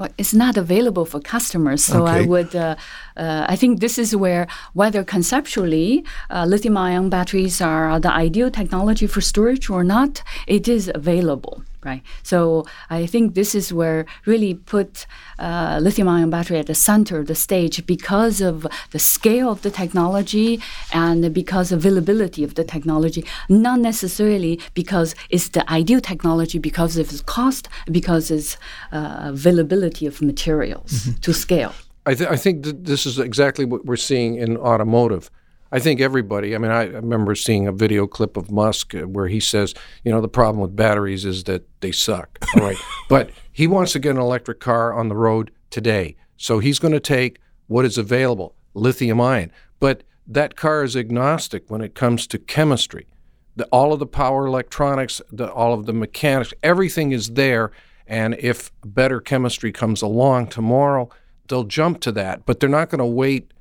Well, 0.00 0.08
it's 0.16 0.32
not 0.32 0.56
available 0.56 1.04
for 1.04 1.20
customers, 1.20 1.84
so 1.84 2.06
I 2.06 2.22
would. 2.22 2.56
Uh, 2.56 2.76
uh, 3.18 3.44
I 3.46 3.54
think 3.54 3.80
this 3.80 3.98
is 3.98 4.16
where 4.16 4.46
whether 4.72 5.04
conceptually 5.04 6.06
uh, 6.30 6.46
lithium-ion 6.46 7.10
batteries 7.10 7.60
are 7.60 8.00
the 8.00 8.10
ideal 8.10 8.50
technology 8.50 9.06
for 9.06 9.20
storage 9.20 9.68
or 9.68 9.84
not, 9.84 10.22
it 10.46 10.66
is 10.68 10.90
available, 10.94 11.62
right? 11.84 12.02
So 12.22 12.66
I 12.90 13.06
think 13.06 13.34
this 13.34 13.54
is 13.54 13.72
where 13.72 14.06
really 14.26 14.54
put 14.54 15.06
uh, 15.38 15.78
lithium-ion 15.82 16.30
battery 16.30 16.58
at 16.58 16.66
the 16.66 16.74
center 16.74 17.18
of 17.18 17.26
the 17.26 17.34
stage 17.34 17.84
because 17.86 18.40
of 18.40 18.66
the 18.90 18.98
scale 18.98 19.50
of 19.50 19.62
the 19.62 19.70
technology 19.70 20.60
and 20.92 21.32
because 21.32 21.72
availability 21.72 22.44
of 22.44 22.54
the 22.54 22.64
technology, 22.64 23.24
not 23.48 23.80
necessarily 23.80 24.60
because 24.74 25.14
it's 25.30 25.48
the 25.50 25.70
ideal 25.70 26.00
technology 26.00 26.58
because 26.58 26.96
of 26.96 27.10
its 27.10 27.22
cost, 27.22 27.68
because 27.90 28.30
it's 28.30 28.56
uh, 28.92 29.20
availability 29.24 30.06
of 30.06 30.20
materials 30.20 31.08
to 31.20 31.32
scale. 31.32 31.72
I, 32.06 32.14
th- 32.14 32.30
I 32.30 32.36
think 32.36 32.64
that 32.64 32.84
this 32.84 33.06
is 33.06 33.18
exactly 33.18 33.64
what 33.64 33.84
we're 33.84 33.96
seeing 33.96 34.36
in 34.36 34.56
automotive. 34.56 35.30
I 35.72 35.78
think 35.78 36.00
everybody, 36.00 36.54
I 36.54 36.58
mean, 36.58 36.70
I 36.70 36.84
remember 36.84 37.34
seeing 37.34 37.66
a 37.66 37.72
video 37.72 38.06
clip 38.06 38.36
of 38.36 38.50
Musk 38.50 38.94
uh, 38.94 39.02
where 39.02 39.28
he 39.28 39.38
says, 39.38 39.74
you 40.04 40.10
know, 40.10 40.20
the 40.20 40.28
problem 40.28 40.60
with 40.60 40.74
batteries 40.74 41.24
is 41.24 41.44
that 41.44 41.66
they 41.80 41.92
suck. 41.92 42.38
All 42.56 42.62
right. 42.62 42.76
but 43.08 43.30
he 43.52 43.66
wants 43.66 43.92
to 43.92 43.98
get 43.98 44.10
an 44.10 44.20
electric 44.20 44.60
car 44.60 44.92
on 44.92 45.08
the 45.08 45.16
road 45.16 45.52
today. 45.70 46.16
So 46.36 46.58
he's 46.58 46.78
going 46.78 46.94
to 46.94 47.00
take 47.00 47.38
what 47.68 47.84
is 47.84 47.96
available, 47.98 48.56
lithium 48.74 49.20
ion. 49.20 49.52
But 49.78 50.02
that 50.26 50.56
car 50.56 50.82
is 50.82 50.96
agnostic 50.96 51.70
when 51.70 51.82
it 51.82 51.94
comes 51.94 52.26
to 52.28 52.38
chemistry. 52.38 53.06
The, 53.54 53.66
all 53.66 53.92
of 53.92 53.98
the 53.98 54.06
power 54.06 54.46
electronics, 54.46 55.20
the, 55.30 55.52
all 55.52 55.72
of 55.72 55.86
the 55.86 55.92
mechanics, 55.92 56.52
everything 56.62 57.12
is 57.12 57.30
there. 57.30 57.70
And 58.06 58.34
if 58.40 58.72
better 58.84 59.20
chemistry 59.20 59.70
comes 59.70 60.02
along 60.02 60.48
tomorrow, 60.48 61.10
they'll 61.48 61.64
jump 61.64 62.00
to 62.00 62.12
that. 62.12 62.44
But 62.44 62.58
they're 62.58 62.68
not 62.68 62.90
going 62.90 63.00
to 63.00 63.04
wait 63.04 63.52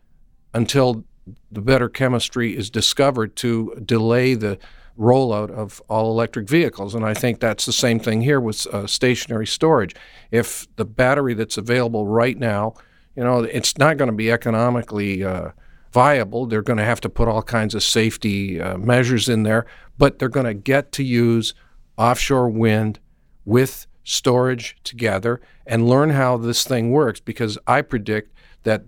until 0.54 1.06
the 1.52 1.62
better 1.62 1.90
chemistry 1.90 2.56
is 2.56 2.70
discovered 2.70 3.36
to 3.38 3.82
delay 3.86 4.34
the 4.36 4.58
rollout 4.98 5.50
of 5.50 5.82
all 5.88 6.12
electric 6.12 6.50
vehicles. 6.50 6.94
And 6.94 7.06
I 7.06 7.14
think 7.14 7.40
that's 7.40 7.66
the 7.66 7.74
same 7.74 8.00
thing 8.00 8.22
here 8.22 8.42
with 8.42 8.68
uh, 8.68 8.86
stationary 8.86 9.48
storage. 9.48 9.96
If 10.30 10.68
the 10.76 10.86
battery 10.86 11.34
that's 11.34 11.58
available 11.58 12.06
right 12.06 12.38
now, 12.38 12.74
you 13.16 13.24
know, 13.24 13.44
it's 13.44 13.78
not 13.78 13.98
going 13.98 14.10
to 14.10 14.16
be 14.16 14.32
economically 14.32 15.24
uh, 15.24 15.52
viable. 15.92 16.46
They're 16.46 16.62
going 16.62 16.78
to 16.78 16.86
have 16.86 17.02
to 17.02 17.10
put 17.10 17.28
all 17.28 17.42
kinds 17.42 17.74
of 17.76 17.84
safety 17.84 18.62
uh, 18.62 18.78
measures 18.78 19.30
in 19.30 19.44
there, 19.44 19.66
but 19.98 20.20
they're 20.20 20.30
going 20.30 20.46
to 20.46 20.54
get 20.54 20.92
to 20.94 21.04
use 21.04 21.54
offshore 21.98 22.50
wind 22.50 23.00
with 23.46 23.88
storage 24.04 24.78
together 24.84 25.42
and 25.66 25.88
learn 25.88 26.12
how 26.12 26.38
this 26.38 26.66
thing 26.66 26.92
works 26.92 27.20
because 27.20 27.58
I 27.68 27.82
predict 27.82 28.34
that 28.64 28.86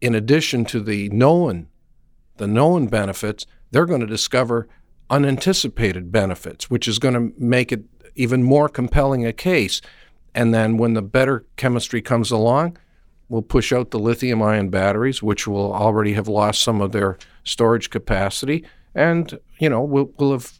in 0.00 0.14
addition 0.14 0.64
to 0.66 0.80
the 0.80 1.08
known 1.10 1.68
the 2.36 2.46
known 2.46 2.86
benefits, 2.86 3.46
they're 3.70 3.86
going 3.86 4.00
to 4.00 4.06
discover 4.06 4.68
unanticipated 5.10 6.10
benefits, 6.10 6.70
which 6.70 6.88
is 6.88 6.98
going 6.98 7.14
to 7.14 7.32
make 7.38 7.72
it 7.72 7.84
even 8.14 8.42
more 8.42 8.68
compelling 8.68 9.26
a 9.26 9.32
case. 9.32 9.80
And 10.34 10.54
then 10.54 10.76
when 10.76 10.94
the 10.94 11.02
better 11.02 11.44
chemistry 11.56 12.00
comes 12.00 12.30
along, 12.30 12.78
we'll 13.28 13.42
push 13.42 13.72
out 13.72 13.90
the 13.90 13.98
lithium 13.98 14.42
ion 14.42 14.68
batteries, 14.68 15.22
which 15.22 15.46
will 15.46 15.72
already 15.72 16.14
have 16.14 16.28
lost 16.28 16.62
some 16.62 16.80
of 16.80 16.92
their 16.92 17.18
storage 17.44 17.90
capacity. 17.90 18.64
And, 18.94 19.38
you 19.58 19.68
know, 19.68 19.82
we'll, 19.82 20.12
we'll 20.18 20.32
have 20.32 20.52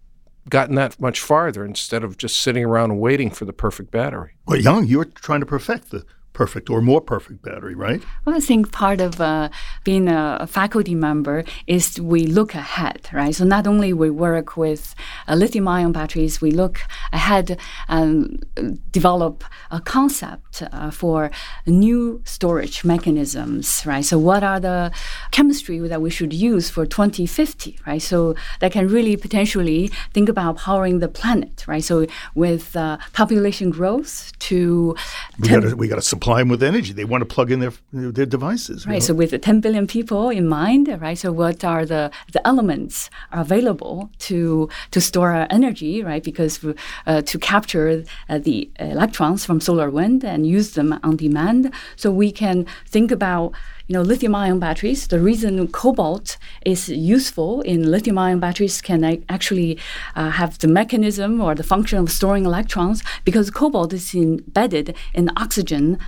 gotten 0.49 0.75
that 0.75 0.99
much 1.01 1.21
farther 1.21 1.65
instead 1.65 2.03
of 2.03 2.17
just 2.17 2.41
sitting 2.41 2.65
around 2.65 2.99
waiting 2.99 3.31
for 3.31 3.45
the 3.45 3.53
perfect 3.53 3.91
battery. 3.91 4.33
Well, 4.47 4.59
Yang, 4.59 4.87
you're 4.87 5.05
trying 5.05 5.41
to 5.41 5.47
perfect 5.47 5.91
the 5.91 6.05
perfect 6.33 6.71
or 6.71 6.81
more 6.81 7.01
perfect 7.01 7.43
battery, 7.43 7.75
right? 7.75 8.03
Well, 8.25 8.37
I 8.37 8.41
think 8.41 8.73
part 8.73 9.01
of 9.01 9.21
uh, 9.21 9.49
being 9.85 10.09
a, 10.09 10.47
faculty 10.47 10.95
member 10.95 11.45
is 11.67 12.01
we 12.01 12.27
look 12.27 12.55
ahead, 12.55 13.09
right? 13.13 13.35
So 13.35 13.45
not 13.45 13.67
only 13.67 13.93
we 13.93 14.11
work 14.11 14.57
with 14.57 14.95
uh, 15.29 15.35
lithium-ion 15.35 15.93
batteries, 15.93 16.41
we 16.41 16.51
look 16.51 16.81
ahead 17.13 17.59
and 17.89 18.45
develop 18.91 19.45
a 19.71 19.81
concept 19.81 20.63
uh, 20.63 20.91
for 20.91 21.31
new 21.67 22.21
storage 22.25 22.85
mechanisms, 22.85 23.83
right? 23.87 24.05
So 24.05 24.19
what 24.19 24.43
are 24.43 24.61
the 24.61 24.93
chemistry 25.31 25.79
that 25.79 26.03
we 26.03 26.11
should 26.11 26.33
use 26.33 26.71
for 26.71 26.87
2050, 26.87 27.79
right? 27.87 28.03
So 28.03 28.35
that 28.61 28.73
can 28.73 28.89
really 28.89 29.17
potentially 29.17 29.91
think 30.13 30.29
about 30.29 30.57
powering 30.57 30.99
the 30.99 31.09
planet, 31.09 31.65
right? 31.67 31.85
So 31.85 32.07
with 32.35 32.77
uh, 32.77 32.99
population 33.13 33.71
growth 33.71 34.33
to 34.41 34.97
We 35.39 35.49
got 35.49 35.63
to 35.63 35.77
we 35.77 35.89
got 35.89 35.97
to 35.97 36.03
supply 36.23 36.39
them 36.41 36.49
with 36.49 36.63
energy. 36.63 36.93
They 36.93 37.05
want 37.05 37.23
to 37.29 37.35
plug 37.35 37.51
in 37.51 37.59
their 37.61 37.73
their 37.93 38.27
devices. 38.27 38.85
you 38.85 38.91
Right. 38.91 39.01
know? 39.01 39.07
So 39.07 39.15
with 39.15 39.31
the 39.31 39.39
10 39.39 39.61
billion 39.61 39.87
people 39.87 40.31
in 40.31 40.47
mind, 40.49 40.89
right? 41.01 41.19
So 41.19 41.33
what 41.33 41.65
are 41.65 41.85
the, 41.85 42.11
the 42.33 42.47
elements 42.47 43.11
available 43.33 44.11
to 44.29 44.69
to 44.93 45.01
store 45.01 45.31
our 45.33 45.47
energy, 45.51 46.03
right? 46.03 46.23
Because 46.23 46.65
uh, 47.07 47.23
to 47.23 47.39
capture 47.39 48.05
uh, 48.29 48.39
the 48.39 48.71
electrons 48.79 49.45
from 49.45 49.61
solar 49.61 49.91
wind 49.91 50.25
and 50.25 50.47
use 50.47 50.71
them 50.73 50.99
on 51.03 51.17
demand, 51.17 51.73
so 51.97 52.11
we 52.11 52.31
can 52.33 52.67
think 52.95 53.11
about 53.11 53.53
you 53.87 53.95
know 53.95 54.03
lithium-ion 54.03 54.59
batteries. 54.59 55.07
The 55.07 55.21
reason 55.21 55.69
cobalt 55.69 56.37
is 56.65 56.89
useful 56.89 57.61
in 57.63 57.91
lithium-ion 57.91 58.41
batteries 58.41 58.81
can 58.81 59.23
actually 59.29 59.79
uh, 60.15 60.31
have 60.31 60.59
the 60.59 60.69
mechanism 60.69 61.41
or 61.41 61.55
the 61.55 61.63
function 61.63 61.99
of 61.99 62.11
storing 62.11 62.45
electrons 62.45 63.03
because 63.25 63.51
cobalt 63.51 63.93
is 63.93 64.15
embedded 64.15 64.97
in 65.15 65.31
oxygen 65.37 65.99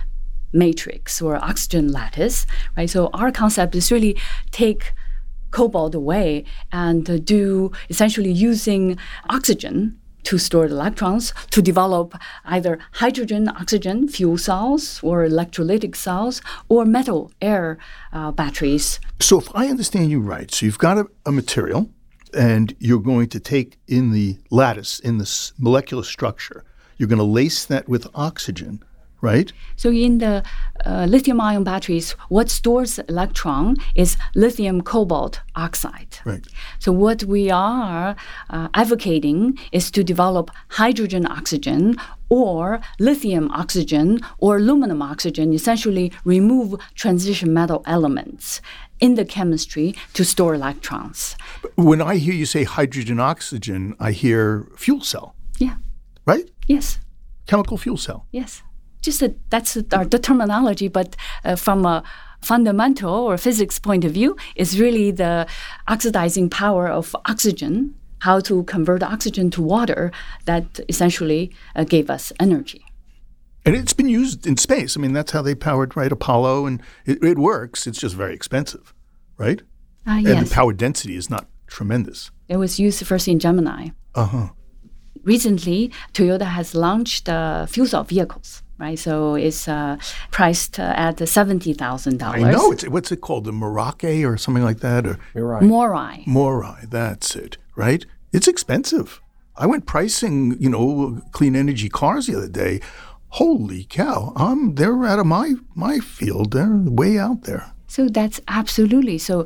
matrix 0.53 1.21
or 1.21 1.35
oxygen 1.43 1.91
lattice, 1.91 2.45
right? 2.77 2.89
So 2.89 3.09
our 3.13 3.31
concept 3.31 3.75
is 3.75 3.91
really 3.91 4.17
take 4.51 4.93
cobalt 5.51 5.95
away 5.95 6.43
and 6.71 7.25
do 7.25 7.71
essentially 7.89 8.31
using 8.31 8.97
oxygen 9.29 9.99
to 10.25 10.37
store 10.37 10.65
electrons 10.65 11.33
to 11.51 11.61
develop 11.61 12.15
either 12.45 12.79
hydrogen 12.93 13.49
oxygen 13.49 14.07
fuel 14.07 14.37
cells 14.37 14.99
or 15.03 15.25
electrolytic 15.25 15.95
cells 15.95 16.41
or 16.69 16.85
metal 16.85 17.31
air 17.41 17.77
uh, 18.13 18.31
batteries. 18.31 18.99
So 19.19 19.39
if 19.39 19.47
I 19.55 19.67
understand 19.67 20.09
you 20.11 20.19
right, 20.19 20.51
so 20.51 20.65
you've 20.65 20.77
got 20.77 20.97
a, 20.97 21.07
a 21.25 21.31
material 21.31 21.89
and 22.33 22.75
you're 22.79 22.99
going 22.99 23.29
to 23.29 23.39
take 23.39 23.77
in 23.87 24.11
the 24.11 24.37
lattice, 24.49 24.99
in 24.99 25.17
this 25.17 25.53
molecular 25.57 26.03
structure, 26.03 26.63
you're 26.97 27.09
going 27.09 27.19
to 27.19 27.23
lace 27.23 27.65
that 27.65 27.87
with 27.87 28.07
oxygen, 28.13 28.83
right? 29.21 29.51
So 29.75 29.89
in 29.89 30.19
the 30.19 30.43
uh, 30.85 31.05
lithium-ion 31.09 31.63
batteries, 31.63 32.11
what 32.29 32.49
stores 32.49 32.99
electron 33.09 33.77
is 33.95 34.17
lithium 34.35 34.81
cobalt 34.81 35.41
oxide. 35.55 36.19
Right. 36.25 36.45
So 36.79 36.91
what 36.91 37.23
we 37.23 37.49
are 37.49 38.15
uh, 38.49 38.67
advocating 38.73 39.57
is 39.71 39.91
to 39.91 40.03
develop 40.03 40.51
hydrogen 40.69 41.25
oxygen 41.25 41.95
or 42.29 42.79
lithium 42.99 43.51
oxygen 43.51 44.19
or 44.39 44.57
aluminum 44.57 45.01
oxygen, 45.01 45.53
essentially 45.53 46.11
remove 46.23 46.79
transition 46.95 47.53
metal 47.53 47.83
elements 47.85 48.61
in 48.99 49.15
the 49.15 49.25
chemistry 49.25 49.95
to 50.13 50.23
store 50.23 50.55
electrons. 50.55 51.35
When 51.75 52.01
I 52.01 52.15
hear 52.15 52.33
you 52.33 52.45
say 52.45 52.63
hydrogen 52.63 53.19
oxygen, 53.19 53.95
I 53.99 54.11
hear 54.11 54.67
fuel 54.77 55.01
cell, 55.01 55.35
Yeah. 55.59 55.75
right? 56.25 56.49
Yes. 56.67 56.99
Chemical 57.45 57.77
fuel 57.77 57.97
cell. 57.97 58.25
Yes, 58.31 58.63
just 59.05 59.19
that 59.19 59.33
that's 59.49 59.77
our 59.93 60.05
the 60.05 60.19
terminology, 60.19 60.87
but 60.89 61.15
uh, 61.43 61.55
from 61.55 61.85
a 61.85 62.03
fundamental 62.41 63.13
or 63.13 63.37
physics 63.37 63.79
point 63.79 64.03
of 64.05 64.11
view, 64.11 64.35
is 64.55 64.79
really 64.79 65.11
the 65.11 65.47
oxidizing 65.87 66.49
power 66.49 66.87
of 66.87 67.15
oxygen, 67.25 67.95
how 68.19 68.39
to 68.41 68.63
convert 68.63 69.01
oxygen 69.03 69.49
to 69.51 69.61
water 69.61 70.11
that 70.45 70.79
essentially 70.89 71.51
uh, 71.75 71.83
gave 71.83 72.09
us 72.09 72.31
energy. 72.39 72.81
And 73.65 73.75
it's 73.75 73.93
been 73.93 74.09
used 74.09 74.45
in 74.45 74.57
space. 74.57 74.95
I 74.95 75.01
mean, 75.01 75.13
that's 75.13 75.31
how 75.31 75.41
they 75.41 75.55
powered, 75.55 75.95
right, 75.97 76.11
Apollo, 76.11 76.67
and 76.67 76.81
it, 77.05 77.23
it 77.23 77.37
works. 77.37 77.87
It's 77.87 77.99
just 77.99 78.15
very 78.15 78.33
expensive, 78.35 78.93
right? 79.37 79.61
Uh, 80.07 80.21
And 80.29 80.45
the 80.45 80.53
power 80.53 80.73
density 80.73 81.15
is 81.15 81.29
not 81.29 81.45
tremendous. 81.67 82.31
it 82.47 82.57
was 82.57 82.79
used 82.79 83.03
first 83.07 83.27
in 83.27 83.39
Gemini. 83.39 83.89
Uh 84.13 84.25
huh. 84.33 84.47
Recently, 85.23 85.91
Toyota 86.13 86.45
has 86.45 86.75
launched 86.75 87.27
uh, 87.27 87.65
fuel 87.65 87.87
cell 87.87 88.03
vehicles. 88.03 88.61
Right, 88.77 88.99
so 88.99 89.35
it's 89.35 89.69
uh, 89.69 89.97
priced 90.31 90.79
uh, 90.79 90.93
at 90.97 91.25
seventy 91.29 91.73
thousand 91.73 92.17
dollars. 92.17 92.43
I 92.43 92.51
dollars. 92.51 92.55
know. 92.57 92.71
It's, 92.73 92.87
what's 92.89 93.11
it 93.11 93.21
called? 93.21 93.45
The 93.45 93.53
Morocco 93.53 94.23
or 94.23 94.35
something 94.37 94.63
like 94.63 94.79
that? 94.81 95.07
Or 95.07 95.17
You're. 95.33 95.61
Mirai. 95.61 96.25
Mirai, 96.25 96.89
that's 96.89 97.37
it, 97.37 97.57
right? 97.75 98.05
It's 98.33 98.49
expensive. 98.49 99.21
I 99.55 99.65
went 99.65 99.85
pricing, 99.85 100.57
you 100.59 100.69
know, 100.69 101.21
clean 101.31 101.55
energy 101.55 101.87
cars 101.87 102.27
the 102.27 102.35
other 102.35 102.49
day. 102.49 102.81
Holy 103.29 103.85
cow! 103.85 104.33
Um, 104.35 104.75
they're 104.75 105.05
out 105.05 105.19
of 105.19 105.25
my 105.25 105.53
my 105.73 105.99
field. 105.99 106.51
They're 106.51 106.75
way 106.75 107.17
out 107.17 107.43
there. 107.43 107.71
So 107.87 108.09
that's 108.09 108.41
absolutely 108.49 109.17
so. 109.17 109.45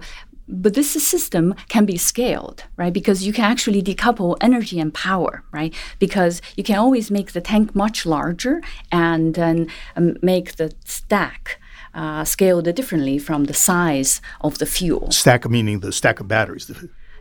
But 0.50 0.74
this 0.74 0.92
system 0.92 1.54
can 1.68 1.86
be 1.86 1.98
scaled, 1.98 2.64
right? 2.76 2.92
Because 2.92 3.26
you 3.26 3.32
can 3.32 3.46
actually 3.46 3.82
decouple 3.82 4.36
energy 4.42 4.80
and 4.80 4.94
power, 4.94 5.44
right? 5.52 5.74
Because 6.00 6.42
you 6.58 6.64
can 6.64 6.76
always 6.76 7.12
make 7.12 7.32
the 7.32 7.42
tank 7.42 7.76
much 7.76 8.06
larger 8.06 8.62
and 8.92 9.36
then 9.36 9.68
um, 9.96 10.18
make 10.22 10.56
the 10.56 10.74
stack 10.84 11.60
uh, 11.94 12.24
scaled 12.24 12.74
differently 12.76 13.18
from 13.20 13.46
the 13.46 13.54
size 13.54 14.22
of 14.42 14.58
the 14.58 14.66
fuel. 14.66 15.12
Stack 15.12 15.50
meaning 15.50 15.80
the 15.80 15.92
stack 15.92 16.20
of 16.20 16.28
batteries. 16.28 16.72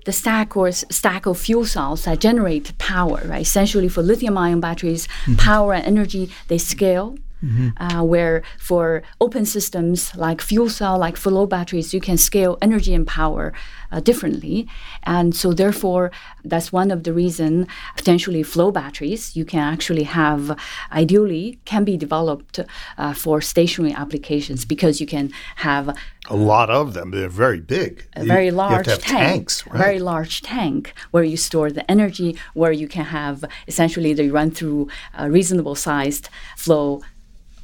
The 0.04 0.12
stack 0.12 0.56
or 0.56 0.72
stack 0.72 1.26
of 1.26 1.38
fuel 1.38 1.66
cells 1.66 2.04
that 2.04 2.20
generate 2.20 2.76
power, 2.78 3.20
right? 3.26 3.42
Essentially, 3.42 3.88
for 3.88 4.02
lithium-ion 4.02 4.60
batteries, 4.60 5.06
mm-hmm. 5.06 5.34
power 5.34 5.74
and 5.74 5.84
energy 5.84 6.30
they 6.48 6.56
scale 6.56 7.16
Mm-hmm. 7.42 7.68
Uh, 7.76 8.02
where 8.02 8.42
for 8.58 9.02
open 9.20 9.44
systems 9.44 10.14
like 10.16 10.40
fuel 10.40 10.68
cell, 10.68 10.98
like 10.98 11.16
flow 11.16 11.46
batteries, 11.46 11.94
you 11.94 12.00
can 12.00 12.16
scale 12.16 12.58
energy 12.60 12.92
and 12.94 13.06
power 13.06 13.52
uh, 13.92 14.00
differently. 14.00 14.66
And 15.04 15.34
so, 15.34 15.52
therefore, 15.52 16.10
that's 16.44 16.72
one 16.72 16.90
of 16.90 17.04
the 17.04 17.12
reason 17.12 17.66
potentially 17.96 18.42
flow 18.42 18.70
batteries 18.70 19.36
you 19.36 19.44
can 19.44 19.60
actually 19.60 20.04
have, 20.04 20.58
ideally, 20.92 21.60
can 21.64 21.84
be 21.84 21.96
developed 21.96 22.60
uh, 22.96 23.14
for 23.14 23.40
stationary 23.40 23.94
applications 23.94 24.64
because 24.64 25.00
you 25.00 25.06
can 25.06 25.32
have 25.56 25.96
a 26.30 26.36
lot 26.36 26.70
of 26.70 26.94
them. 26.94 27.10
They're 27.10 27.28
very 27.28 27.60
big. 27.60 28.06
A 28.14 28.24
very 28.24 28.50
large 28.50 28.86
tank. 28.86 29.02
Tanks, 29.02 29.66
right? 29.66 29.78
Very 29.78 29.98
large 29.98 30.42
tank 30.42 30.92
where 31.10 31.24
you 31.24 31.36
store 31.36 31.70
the 31.70 31.88
energy, 31.90 32.36
where 32.54 32.72
you 32.72 32.88
can 32.88 33.06
have 33.06 33.44
essentially 33.66 34.12
they 34.12 34.28
run 34.28 34.50
through 34.50 34.88
a 35.16 35.30
reasonable 35.30 35.74
sized 35.74 36.28
flow. 36.56 37.00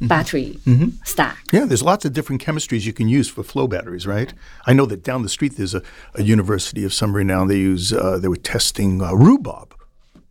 Battery 0.08 0.58
mm-hmm. 0.66 0.88
stack. 1.04 1.44
Yeah, 1.52 1.64
there's 1.64 1.82
lots 1.82 2.04
of 2.04 2.12
different 2.12 2.42
chemistries 2.42 2.84
you 2.84 2.92
can 2.92 3.08
use 3.08 3.28
for 3.28 3.42
flow 3.42 3.66
batteries, 3.66 4.06
right? 4.06 4.32
I 4.66 4.72
know 4.72 4.86
that 4.86 5.02
down 5.02 5.22
the 5.22 5.28
street 5.28 5.56
there's 5.56 5.74
a, 5.74 5.82
a 6.14 6.22
university 6.22 6.84
of 6.84 6.92
some 6.92 7.14
renown. 7.14 7.48
They 7.48 7.58
use 7.58 7.92
uh, 7.92 8.18
they 8.18 8.28
were 8.28 8.36
testing 8.36 9.02
uh, 9.02 9.12
rhubarb, 9.12 9.74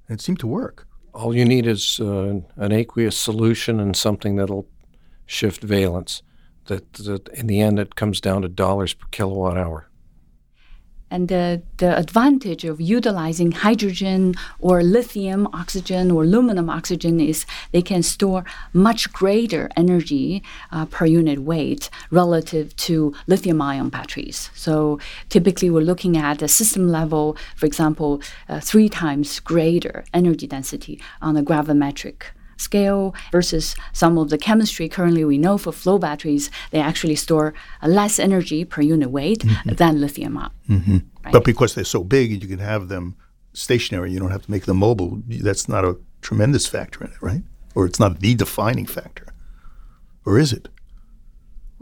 and 0.07 0.19
it 0.19 0.21
seemed 0.21 0.39
to 0.39 0.47
work. 0.47 0.87
All 1.13 1.35
you 1.35 1.45
need 1.45 1.67
is 1.67 1.99
uh, 1.99 2.41
an 2.55 2.71
aqueous 2.71 3.17
solution 3.17 3.79
and 3.79 3.95
something 3.95 4.35
that'll 4.35 4.67
shift 5.25 5.61
valence. 5.61 6.23
That, 6.65 6.93
that 6.93 7.27
in 7.29 7.47
the 7.47 7.59
end 7.59 7.77
it 7.77 7.95
comes 7.95 8.21
down 8.21 8.41
to 8.43 8.47
dollars 8.47 8.93
per 8.93 9.07
kilowatt 9.11 9.57
hour. 9.57 9.89
And 11.13 11.27
the, 11.27 11.61
the 11.77 11.95
advantage 11.95 12.63
of 12.65 12.81
utilizing 12.81 13.51
hydrogen 13.51 14.33
or 14.59 14.81
lithium 14.81 15.47
oxygen 15.53 16.09
or 16.09 16.23
aluminum 16.23 16.71
oxygen 16.71 17.19
is 17.19 17.45
they 17.71 17.83
can 17.83 18.01
store 18.01 18.43
much 18.73 19.13
greater 19.13 19.69
energy 19.77 20.41
uh, 20.71 20.87
per 20.87 21.05
unit 21.05 21.43
weight 21.43 21.91
relative 22.09 22.75
to 22.87 23.13
lithium 23.27 23.61
ion 23.61 23.89
batteries. 23.89 24.49
So 24.55 24.99
typically 25.29 25.69
we're 25.69 25.81
looking 25.91 26.17
at 26.17 26.41
a 26.41 26.47
system 26.47 26.87
level, 26.87 27.37
for 27.55 27.67
example, 27.67 28.19
uh, 28.49 28.59
three 28.59 28.89
times 28.89 29.39
greater 29.39 30.03
energy 30.15 30.47
density 30.47 30.99
on 31.21 31.37
a 31.37 31.43
gravimetric 31.43 32.23
scale 32.63 33.13
versus 33.31 33.75
some 33.91 34.17
of 34.17 34.29
the 34.29 34.37
chemistry 34.37 34.87
currently 34.89 35.23
we 35.25 35.37
know 35.37 35.57
for 35.57 35.71
flow 35.71 35.97
batteries, 35.97 36.49
they 36.71 36.79
actually 36.79 37.15
store 37.15 37.53
less 37.83 38.19
energy 38.19 38.65
per 38.65 38.81
unit 38.81 39.11
weight 39.11 39.39
mm-hmm. 39.39 39.75
than 39.75 40.01
lithium 40.01 40.37
ion. 40.37 40.51
Mm-hmm. 40.69 40.97
Right? 41.23 41.33
But 41.33 41.43
because 41.43 41.75
they're 41.75 41.83
so 41.97 42.03
big, 42.03 42.31
you 42.31 42.47
can 42.47 42.59
have 42.59 42.87
them 42.87 43.15
stationary. 43.53 44.11
You 44.11 44.19
don't 44.19 44.31
have 44.31 44.45
to 44.45 44.51
make 44.51 44.65
them 44.65 44.77
mobile. 44.77 45.21
That's 45.27 45.67
not 45.69 45.85
a 45.85 45.97
tremendous 46.21 46.65
factor 46.65 47.03
in 47.03 47.11
it, 47.11 47.21
right? 47.21 47.43
Or 47.75 47.85
it's 47.85 47.99
not 47.99 48.19
the 48.19 48.35
defining 48.35 48.85
factor. 48.85 49.27
Or 50.25 50.39
is 50.39 50.53
it? 50.53 50.69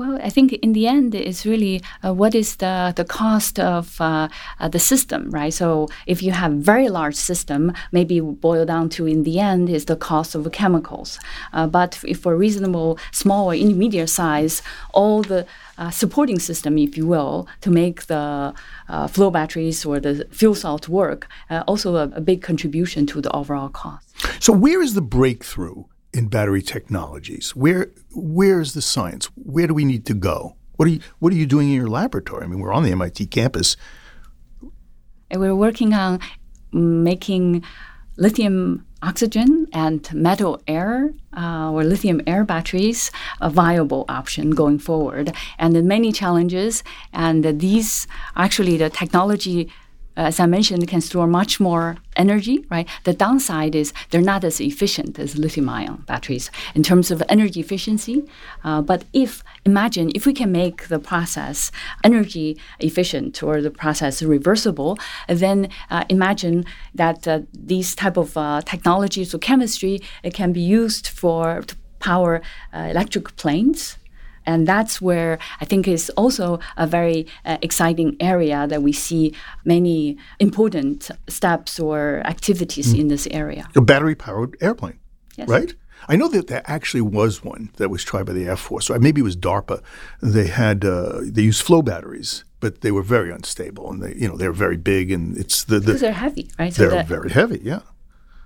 Well, 0.02 0.18
I 0.24 0.32
think 0.32 0.54
in 0.54 0.74
the 0.74 0.88
end, 0.88 1.14
it's 1.14 1.46
really 1.46 1.84
uh, 2.04 2.12
what 2.12 2.34
is 2.34 2.56
the, 2.56 2.92
the 2.96 3.06
cost 3.06 3.60
of 3.60 4.02
uh, 4.02 4.30
uh, 4.60 4.68
the 4.68 4.80
system, 4.80 5.30
right? 5.30 5.54
So 5.54 5.90
if 6.08 6.24
you 6.24 6.32
have 6.32 6.54
very 6.54 6.90
large 6.90 7.14
system, 7.14 7.72
maybe 7.92 8.20
boil 8.20 8.66
down 8.66 8.90
to 8.96 9.06
in 9.06 9.22
the 9.22 9.40
end 9.40 9.70
is 9.70 9.86
the 9.86 9.96
cost 9.96 10.34
of 10.34 10.52
chemicals. 10.52 11.20
Uh, 11.54 11.68
but 11.68 12.04
if 12.04 12.22
for 12.22 12.36
reasonable 12.36 12.98
small 13.12 13.52
or 13.52 13.54
intermediate 13.54 14.10
size, 14.10 14.64
all 14.92 15.22
the 15.22 15.46
uh, 15.78 15.92
supporting 15.92 16.40
system, 16.40 16.80
if 16.80 16.98
you 16.98 17.06
will, 17.06 17.48
to 17.62 17.70
make 17.70 18.08
the 18.08 18.56
uh, 18.90 19.06
flow 19.06 19.30
batteries 19.30 19.86
or 19.86 20.00
the 20.00 20.28
fuel 20.32 20.56
cells 20.56 20.90
work, 20.90 21.28
also 21.68 21.98
a, 21.98 22.04
a 22.16 22.22
big 22.22 22.42
contribution 22.42 23.06
to 23.06 23.22
the 23.22 23.32
overall 23.36 23.70
cost. 23.70 24.04
So 24.40 24.52
where 24.52 24.82
is 24.82 24.96
the 24.96 25.02
breakthrough 25.02 25.84
in 26.14 26.28
battery 26.28 26.62
technologies? 26.62 27.56
Where 27.56 27.92
where 28.14 28.62
is 28.62 28.74
the 28.74 28.82
science? 28.82 29.26
Where 29.36 29.68
do 29.68 29.74
we 29.74 29.86
need 29.86 30.06
to 30.08 30.14
go? 30.14 30.56
What 30.76 30.88
are 30.88 30.92
you 30.92 31.00
what 31.20 31.32
are 31.34 31.36
you 31.36 31.46
doing 31.46 31.70
in 31.70 31.76
your 31.76 31.90
laboratory? 31.90 32.44
I 32.44 32.48
mean, 32.48 32.60
we're 32.60 32.74
on 32.74 32.84
the 32.84 32.92
MIT 32.92 33.28
campus. 33.28 33.78
We're 35.34 35.56
working 35.56 35.94
on 35.94 36.20
making 36.74 37.64
lithium 38.18 38.86
oxygen 39.02 39.68
and 39.74 40.14
metal 40.14 40.62
air 40.68 41.12
uh, 41.36 41.72
or 41.72 41.84
lithium 41.84 42.22
air 42.28 42.44
batteries 42.44 43.10
a 43.40 43.50
viable 43.50 44.06
option 44.08 44.52
going 44.52 44.78
forward 44.78 45.34
and 45.58 45.84
many 45.86 46.12
challenges 46.12 46.84
and 47.12 47.60
these 47.60 48.06
actually 48.36 48.78
the 48.78 48.90
technology 48.90 49.72
as 50.16 50.40
I 50.40 50.46
mentioned, 50.46 50.88
can 50.88 51.02
store 51.02 51.28
much 51.28 51.60
more 51.60 51.98
energy, 52.16 52.66
right? 52.70 52.88
The 53.04 53.14
downside 53.14 53.76
is 53.76 53.94
they're 54.10 54.22
not 54.22 54.44
as 54.44 54.60
efficient 54.60 55.18
as 55.18 55.38
lithium 55.38 55.70
ion 55.70 56.04
batteries 56.08 56.52
in 56.76 56.84
terms 56.84 57.12
of 57.12 57.24
energy 57.30 57.60
efficiency. 57.60 58.28
Uh, 58.64 58.82
but 58.82 59.06
if, 59.14 59.44
imagine, 59.66 60.12
if 60.14 60.26
we 60.26 60.34
can 60.34 60.52
make 60.52 60.88
the 60.90 61.00
process 61.00 61.72
energy 62.04 62.58
efficient 62.80 63.42
or 63.42 63.62
the 63.62 63.72
process 63.72 64.22
reversible, 64.22 64.98
then 65.28 65.70
uh, 65.90 66.04
imagine 66.10 66.66
that 66.94 67.28
uh, 67.28 67.40
these 67.54 67.96
type 67.96 68.18
of 68.18 68.36
uh, 68.38 68.62
technologies 68.66 69.34
or 69.34 69.40
chemistry 69.40 70.02
can 70.34 70.52
be 70.52 70.62
used 70.62 71.08
for 71.08 71.62
to 71.62 71.76
power 72.00 72.42
uh, 72.74 72.80
electric 72.80 73.36
planes 73.38 73.98
and 74.46 74.68
that's 74.68 75.02
where 75.02 75.40
I 75.60 75.66
think 75.66 75.88
is 75.88 76.10
also 76.12 76.60
a 76.78 76.88
very 76.88 77.28
uh, 77.46 77.58
exciting 77.62 78.16
area 78.20 78.68
that 78.68 78.82
we 78.82 78.94
see 78.94 79.34
many 79.66 80.18
important 80.40 81.12
steps 81.28 81.80
or 81.80 82.22
activities 82.26 82.94
mm. 82.94 83.00
in 83.00 83.08
this 83.08 83.28
area. 83.32 83.68
A 83.76 83.82
battery 83.82 84.16
powered 84.16 84.58
airplane, 84.62 85.00
yes. 85.38 85.48
right? 85.48 85.74
I 86.08 86.16
know 86.16 86.28
that 86.30 86.48
there 86.48 86.64
actually 86.66 87.02
was 87.02 87.44
one 87.44 87.70
that 87.78 87.90
was 87.90 88.04
tried 88.04 88.26
by 88.26 88.34
the 88.34 88.46
Air 88.46 88.58
Force. 88.58 88.88
So 88.88 88.98
maybe 88.98 89.22
it 89.22 89.24
was 89.24 89.38
DARPA. 89.38 89.82
They 90.22 90.48
had 90.48 90.84
uh, 90.84 91.20
they 91.22 91.44
used 91.44 91.62
flow 91.62 91.82
batteries, 91.82 92.44
but 92.60 92.82
they 92.82 92.92
were 92.92 93.04
very 93.04 93.32
unstable, 93.32 93.92
and 93.92 94.02
they 94.02 94.16
you 94.16 94.28
know 94.28 94.36
they're 94.36 94.52
very 94.52 94.78
big, 94.78 95.12
and 95.12 95.38
it's 95.38 95.64
the, 95.64 95.80
the 95.80 95.94
they're 95.94 96.12
heavy, 96.12 96.50
right? 96.58 96.74
So 96.74 96.90
they're 96.90 97.04
very 97.04 97.30
heavy, 97.30 97.60
yeah. 97.64 97.82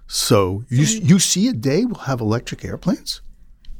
So 0.07 0.63
you 0.69 0.83
you 0.83 1.19
see 1.19 1.47
a 1.47 1.53
day 1.53 1.85
we'll 1.85 1.95
have 2.01 2.19
electric 2.19 2.63
airplanes. 2.65 3.21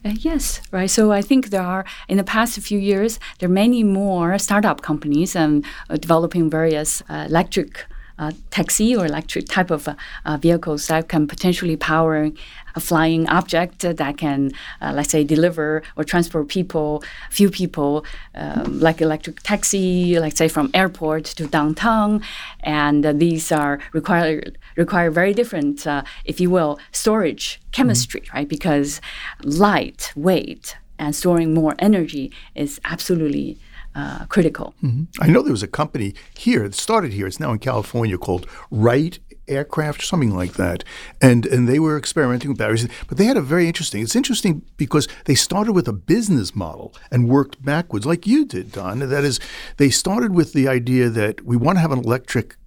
Uh, 0.05 0.13
yes, 0.19 0.61
right. 0.71 0.89
So 0.89 1.11
I 1.11 1.23
think 1.23 1.49
there 1.49 1.63
are 1.63 1.83
in 2.07 2.17
the 2.17 2.23
past 2.23 2.59
few 2.59 2.77
years 2.77 3.19
there 3.39 3.49
are 3.49 3.51
many 3.51 3.83
more 3.83 4.37
startup 4.37 4.81
companies 4.81 5.35
and 5.35 5.65
um, 5.89 5.97
developing 5.97 6.47
various 6.47 7.01
uh, 7.09 7.25
electric 7.27 7.85
uh, 8.17 8.31
taxi 8.51 8.95
or 8.95 9.05
electric 9.05 9.47
type 9.47 9.71
of 9.71 9.87
uh, 9.87 9.95
uh, 10.25 10.37
vehicles 10.37 10.87
that 10.87 11.09
can 11.09 11.27
potentially 11.27 11.75
power 11.75 12.31
a 12.75 12.79
flying 12.79 13.27
object 13.29 13.79
that 13.79 14.17
can, 14.17 14.51
uh, 14.81 14.91
let's 14.93 15.09
say, 15.09 15.23
deliver 15.23 15.81
or 15.95 16.03
transport 16.03 16.47
people, 16.49 17.03
few 17.29 17.49
people, 17.49 18.05
um, 18.35 18.79
like 18.79 19.01
electric 19.01 19.39
taxi, 19.41 20.19
let's 20.19 20.37
say 20.37 20.47
from 20.47 20.69
airport 20.73 21.23
to 21.23 21.47
downtown, 21.47 22.21
and 22.61 23.19
these 23.19 23.51
are 23.51 23.79
require 23.93 24.43
require 24.75 25.09
very 25.09 25.33
different, 25.33 25.87
uh, 25.87 26.03
if 26.25 26.41
you 26.41 26.49
will, 26.49 26.77
storage 26.91 27.61
chemistry, 27.71 28.21
mm-hmm. 28.21 28.37
right? 28.37 28.49
Because 28.49 28.99
light, 29.43 30.11
weight, 30.15 30.75
and 30.99 31.15
storing 31.15 31.53
more 31.53 31.75
energy 31.79 32.31
is 32.55 32.79
absolutely 32.83 33.57
uh, 33.95 34.25
critical. 34.27 34.75
Mm-hmm. 34.83 35.03
I 35.21 35.27
know 35.27 35.41
there 35.41 35.51
was 35.51 35.63
a 35.63 35.67
company 35.67 36.13
here 36.37 36.63
that 36.63 36.75
started 36.75 37.13
here. 37.13 37.27
It's 37.27 37.39
now 37.39 37.51
in 37.51 37.59
California 37.59 38.17
called 38.17 38.47
Wright 38.69 39.17
Aircraft, 39.47 40.01
something 40.03 40.35
like 40.35 40.53
that, 40.53 40.83
and 41.21 41.45
and 41.45 41.67
they 41.67 41.79
were 41.79 41.97
experimenting 41.97 42.49
with 42.49 42.57
batteries. 42.57 42.87
But 43.07 43.17
they 43.17 43.25
had 43.25 43.37
a 43.37 43.41
very 43.41 43.67
interesting. 43.67 44.01
It's 44.01 44.15
interesting 44.15 44.63
because 44.75 45.07
they 45.25 45.35
started 45.35 45.73
with 45.73 45.87
a 45.87 45.93
business 45.93 46.55
model 46.55 46.93
and 47.11 47.29
worked 47.29 47.63
backwards, 47.63 48.05
like 48.05 48.25
you 48.25 48.45
did, 48.45 48.71
Don. 48.71 48.99
That 48.99 49.23
is, 49.23 49.39
they 49.77 49.89
started 49.89 50.33
with 50.33 50.53
the 50.53 50.67
idea 50.67 51.09
that 51.09 51.45
we 51.45 51.57
want 51.57 51.77
to 51.77 51.81
have 51.81 51.91
an 51.91 51.99
electric 51.99 52.57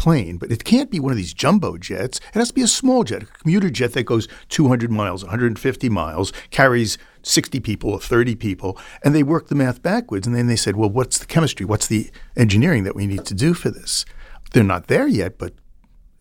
plane, 0.00 0.38
but 0.38 0.50
it 0.50 0.64
can't 0.64 0.90
be 0.90 0.98
one 0.98 1.12
of 1.12 1.18
these 1.18 1.34
jumbo 1.34 1.76
jets. 1.76 2.20
It 2.32 2.38
has 2.38 2.48
to 2.48 2.54
be 2.54 2.62
a 2.62 2.66
small 2.66 3.04
jet, 3.04 3.22
a 3.22 3.26
commuter 3.26 3.68
jet 3.68 3.92
that 3.92 4.04
goes 4.04 4.28
200 4.48 4.90
miles, 4.90 5.22
150 5.22 5.90
miles, 5.90 6.32
carries 6.48 6.96
60 7.22 7.60
people 7.60 7.90
or 7.90 8.00
30 8.00 8.34
people, 8.34 8.78
and 9.04 9.14
they 9.14 9.22
worked 9.22 9.50
the 9.50 9.54
math 9.54 9.82
backwards. 9.82 10.26
And 10.26 10.34
then 10.34 10.46
they 10.46 10.56
said, 10.56 10.74
well, 10.74 10.88
what's 10.88 11.18
the 11.18 11.26
chemistry? 11.26 11.66
What's 11.66 11.86
the 11.86 12.10
engineering 12.34 12.84
that 12.84 12.96
we 12.96 13.06
need 13.06 13.26
to 13.26 13.34
do 13.34 13.52
for 13.52 13.68
this? 13.68 14.06
They're 14.52 14.64
not 14.64 14.86
there 14.86 15.06
yet, 15.06 15.36
but 15.36 15.52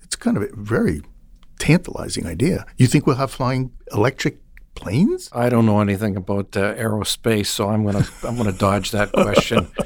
it's 0.02 0.18
kind 0.18 0.36
of 0.36 0.44
a 0.44 0.50
very 0.52 1.02
tantalizing 1.58 2.28
idea. 2.28 2.66
You 2.76 2.86
think 2.86 3.08
we'll 3.08 3.16
have 3.16 3.32
flying 3.32 3.72
electric 3.94 4.40
planes? 4.76 5.30
I 5.32 5.48
don't 5.48 5.66
know 5.66 5.80
anything 5.80 6.18
about 6.18 6.58
uh, 6.58 6.74
aerospace, 6.76 7.48
so 7.48 7.70
I'm 7.70 7.86
gonna 7.86 8.06
I'm 8.24 8.36
gonna 8.36 8.52
dodge 8.52 8.92
that 8.92 9.14
question. 9.14 9.72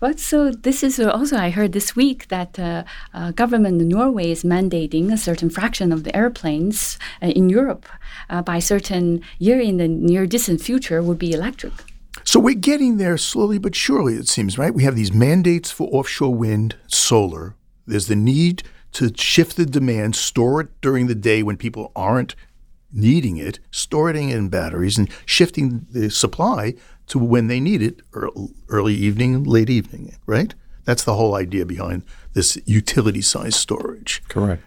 But 0.00 0.18
so 0.18 0.50
this 0.50 0.82
is 0.82 0.98
also 0.98 1.36
I 1.36 1.50
heard 1.50 1.72
this 1.72 1.94
week 1.94 2.28
that 2.28 2.58
uh, 2.58 2.84
uh, 3.12 3.32
government 3.32 3.82
in 3.82 3.88
Norway 3.88 4.30
is 4.30 4.42
mandating 4.42 5.12
a 5.12 5.18
certain 5.18 5.50
fraction 5.50 5.92
of 5.92 6.04
the 6.04 6.16
airplanes 6.16 6.98
uh, 7.22 7.26
in 7.26 7.50
Europe 7.50 7.86
uh, 8.30 8.40
by 8.40 8.60
certain 8.60 9.22
year 9.38 9.60
in 9.60 9.76
the 9.76 9.88
near 9.88 10.26
distant 10.26 10.62
future 10.62 11.02
would 11.02 11.18
be 11.18 11.32
electric. 11.32 11.74
So 12.24 12.40
we're 12.40 12.54
getting 12.54 12.96
there 12.96 13.18
slowly 13.18 13.58
but 13.58 13.74
surely, 13.74 14.14
it 14.14 14.28
seems, 14.28 14.58
right? 14.58 14.74
We 14.74 14.84
have 14.84 14.96
these 14.96 15.12
mandates 15.12 15.70
for 15.70 15.88
offshore 15.88 16.34
wind, 16.34 16.76
solar. 16.86 17.54
There's 17.86 18.06
the 18.06 18.16
need 18.16 18.62
to 18.92 19.12
shift 19.14 19.56
the 19.56 19.66
demand, 19.66 20.16
store 20.16 20.62
it 20.62 20.80
during 20.80 21.06
the 21.08 21.14
day 21.14 21.42
when 21.42 21.56
people 21.56 21.92
aren't 21.94 22.34
needing 22.92 23.36
it, 23.36 23.60
store 23.70 24.10
it 24.10 24.16
in 24.16 24.48
batteries, 24.48 24.98
and 24.98 25.08
shifting 25.26 25.86
the 25.90 26.10
supply 26.10 26.74
to 27.10 27.18
when 27.18 27.48
they 27.48 27.60
need 27.60 27.82
it, 27.82 28.00
early 28.68 28.94
evening, 28.94 29.44
late 29.44 29.68
evening, 29.68 30.16
right? 30.26 30.54
That's 30.84 31.04
the 31.04 31.14
whole 31.14 31.34
idea 31.34 31.66
behind 31.66 32.04
this 32.32 32.58
utility 32.64 33.20
size 33.20 33.56
storage. 33.56 34.22
Correct. 34.28 34.62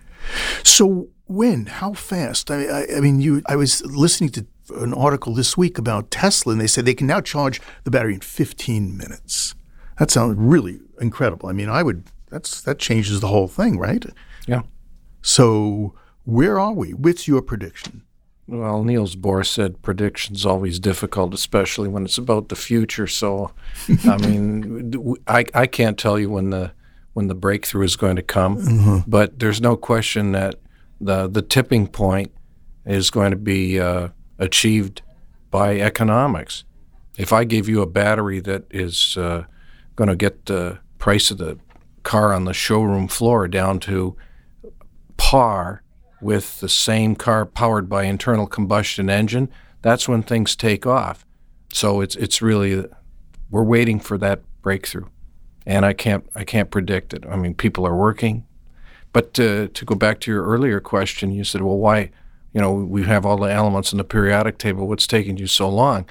So 0.64 1.10
when? 1.26 1.66
How 1.66 1.94
fast? 1.94 2.52
I, 2.52 2.66
I, 2.66 2.98
I 2.98 3.00
mean, 3.00 3.20
you. 3.20 3.42
I 3.48 3.56
was 3.56 3.84
listening 3.86 4.30
to 4.32 4.46
an 4.76 4.94
article 4.94 5.34
this 5.34 5.58
week 5.58 5.78
about 5.78 6.12
Tesla, 6.12 6.54
and 6.54 6.62
they 6.62 6.68
said 6.68 6.86
they 6.86 6.94
can 6.94 7.08
now 7.08 7.22
charge 7.22 7.62
the 7.84 7.92
battery 7.92 8.14
in 8.14 8.22
15 8.22 8.98
minutes. 8.98 9.56
That 10.00 10.12
sounds 10.12 10.36
really 10.38 10.80
incredible. 11.02 11.50
I 11.50 11.54
mean, 11.54 11.70
I 11.70 11.84
would. 11.84 12.06
That's 12.30 12.62
that 12.62 12.80
changes 12.80 13.20
the 13.20 13.28
whole 13.28 13.48
thing, 13.48 13.78
right? 13.78 14.06
Yeah. 14.48 14.62
So 15.22 15.94
where 16.26 16.60
are 16.60 16.74
we? 16.74 16.94
What's 16.94 17.28
your 17.28 17.42
prediction? 17.42 18.04
Well, 18.48 18.84
Niels 18.84 19.16
Bohr 19.16 19.46
said 19.46 19.82
prediction's 19.82 20.46
always 20.46 20.80
difficult, 20.80 21.34
especially 21.34 21.88
when 21.88 22.04
it's 22.04 22.18
about 22.18 22.50
the 22.50 22.56
future. 22.56 23.08
So, 23.08 23.52
I 24.06 24.18
mean, 24.28 25.18
I, 25.28 25.46
I 25.54 25.66
can't 25.66 25.98
tell 25.98 26.20
you 26.20 26.30
when 26.30 26.50
the 26.50 26.72
when 27.14 27.28
the 27.28 27.36
breakthrough 27.36 27.86
is 27.86 27.96
going 27.96 28.16
to 28.16 28.24
come, 28.24 28.58
mm-hmm. 28.58 29.10
but 29.10 29.40
there's 29.40 29.62
no 29.62 29.78
question 29.78 30.34
that 30.34 30.56
the 31.00 31.28
the 31.28 31.42
tipping 31.42 31.88
point 31.88 32.32
is 32.86 33.10
going 33.10 33.32
to 33.32 33.38
be 33.38 33.80
uh, 33.80 34.10
achieved 34.40 35.02
by 35.50 35.80
economics. 35.80 36.66
If 37.18 37.32
I 37.32 37.44
gave 37.44 37.70
you 37.70 37.82
a 37.82 37.86
battery 37.86 38.40
that 38.42 38.66
is 38.72 39.16
uh, 39.16 39.44
going 39.96 40.10
to 40.10 40.16
get 40.16 40.48
the 40.48 40.80
price 40.98 41.32
of 41.32 41.38
the 41.38 41.60
car 42.02 42.34
on 42.34 42.46
the 42.46 42.54
showroom 42.54 43.08
floor 43.08 43.48
down 43.48 43.80
to 43.80 44.18
par 45.16 45.83
with 46.24 46.60
the 46.60 46.70
same 46.70 47.16
car 47.16 47.46
powered 47.46 47.90
by 47.90 48.04
internal 48.04 48.48
combustion 48.48 49.10
engine, 49.10 49.50
that's 49.82 50.08
when 50.08 50.24
things 50.24 50.56
take 50.56 50.88
off. 50.88 51.26
So 51.72 52.02
it's 52.02 52.16
it's 52.16 52.42
really 52.42 52.86
we're 53.50 53.64
waiting 53.64 54.00
for 54.00 54.18
that 54.20 54.42
breakthrough, 54.62 55.08
and 55.66 55.86
I 55.86 55.94
can't 55.94 56.28
I 56.36 56.44
can't 56.44 56.72
predict 56.72 57.14
it. 57.14 57.26
I 57.30 57.36
mean, 57.36 57.54
people 57.54 57.86
are 57.86 57.96
working, 57.96 58.46
but 59.12 59.34
to 59.36 59.68
to 59.68 59.86
go 59.86 59.96
back 59.96 60.20
to 60.22 60.32
your 60.32 60.46
earlier 60.46 60.80
question, 60.80 61.32
you 61.32 61.44
said, 61.44 61.62
well, 61.62 61.78
why? 61.78 62.12
You 62.54 62.62
know, 62.62 62.72
we 62.72 63.04
have 63.04 63.26
all 63.26 63.38
the 63.38 63.52
elements 63.52 63.92
in 63.92 63.98
the 63.98 64.04
periodic 64.04 64.60
table. 64.60 64.88
What's 64.88 65.08
taking 65.08 65.38
you 65.38 65.48
so 65.48 65.68
long? 65.68 66.08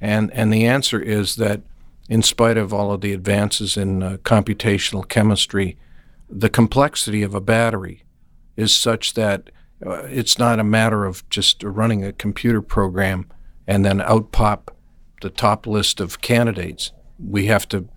And 0.00 0.30
and 0.32 0.52
the 0.52 0.66
answer 0.66 1.00
is 1.00 1.36
that, 1.36 1.62
in 2.08 2.22
spite 2.22 2.58
of 2.58 2.72
all 2.72 2.92
of 2.92 3.00
the 3.00 3.14
advances 3.14 3.76
in 3.76 4.02
uh, 4.02 4.18
computational 4.22 5.08
chemistry, 5.08 5.78
the 6.28 6.50
complexity 6.50 7.22
of 7.22 7.34
a 7.34 7.40
battery 7.40 8.04
is 8.56 8.74
such 8.74 9.14
that 9.14 9.50
it's 9.80 10.38
not 10.38 10.58
a 10.58 10.64
matter 10.64 11.04
of 11.04 11.28
just 11.28 11.62
running 11.62 12.04
a 12.04 12.12
computer 12.12 12.62
program 12.62 13.26
and 13.66 13.84
then 13.84 14.00
out 14.00 14.32
pop 14.32 14.76
the 15.22 15.30
top 15.30 15.66
list 15.66 16.00
of 16.00 16.20
candidates. 16.20 16.92
We 17.18 17.46
have 17.46 17.68
to 17.68 17.88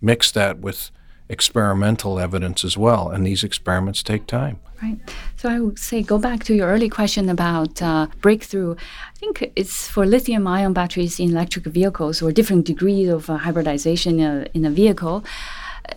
mix 0.00 0.30
that 0.32 0.58
with 0.58 0.90
experimental 1.28 2.18
evidence 2.18 2.64
as 2.64 2.76
well, 2.76 3.10
and 3.10 3.26
these 3.26 3.44
experiments 3.44 4.02
take 4.02 4.26
time. 4.26 4.60
Right. 4.82 4.98
So 5.36 5.48
I 5.48 5.60
would 5.60 5.78
say 5.78 6.02
go 6.02 6.18
back 6.18 6.44
to 6.44 6.54
your 6.54 6.68
early 6.68 6.88
question 6.88 7.28
about 7.28 7.82
uh, 7.82 8.06
breakthrough. 8.20 8.76
I 8.76 9.18
think 9.18 9.52
it's 9.56 9.88
for 9.88 10.06
lithium 10.06 10.46
ion 10.46 10.72
batteries 10.72 11.18
in 11.18 11.30
electric 11.30 11.66
vehicles 11.66 12.22
or 12.22 12.30
different 12.30 12.64
degrees 12.64 13.08
of 13.08 13.28
uh, 13.28 13.38
hybridization 13.38 14.20
uh, 14.20 14.44
in 14.54 14.64
a 14.64 14.70
vehicle 14.70 15.24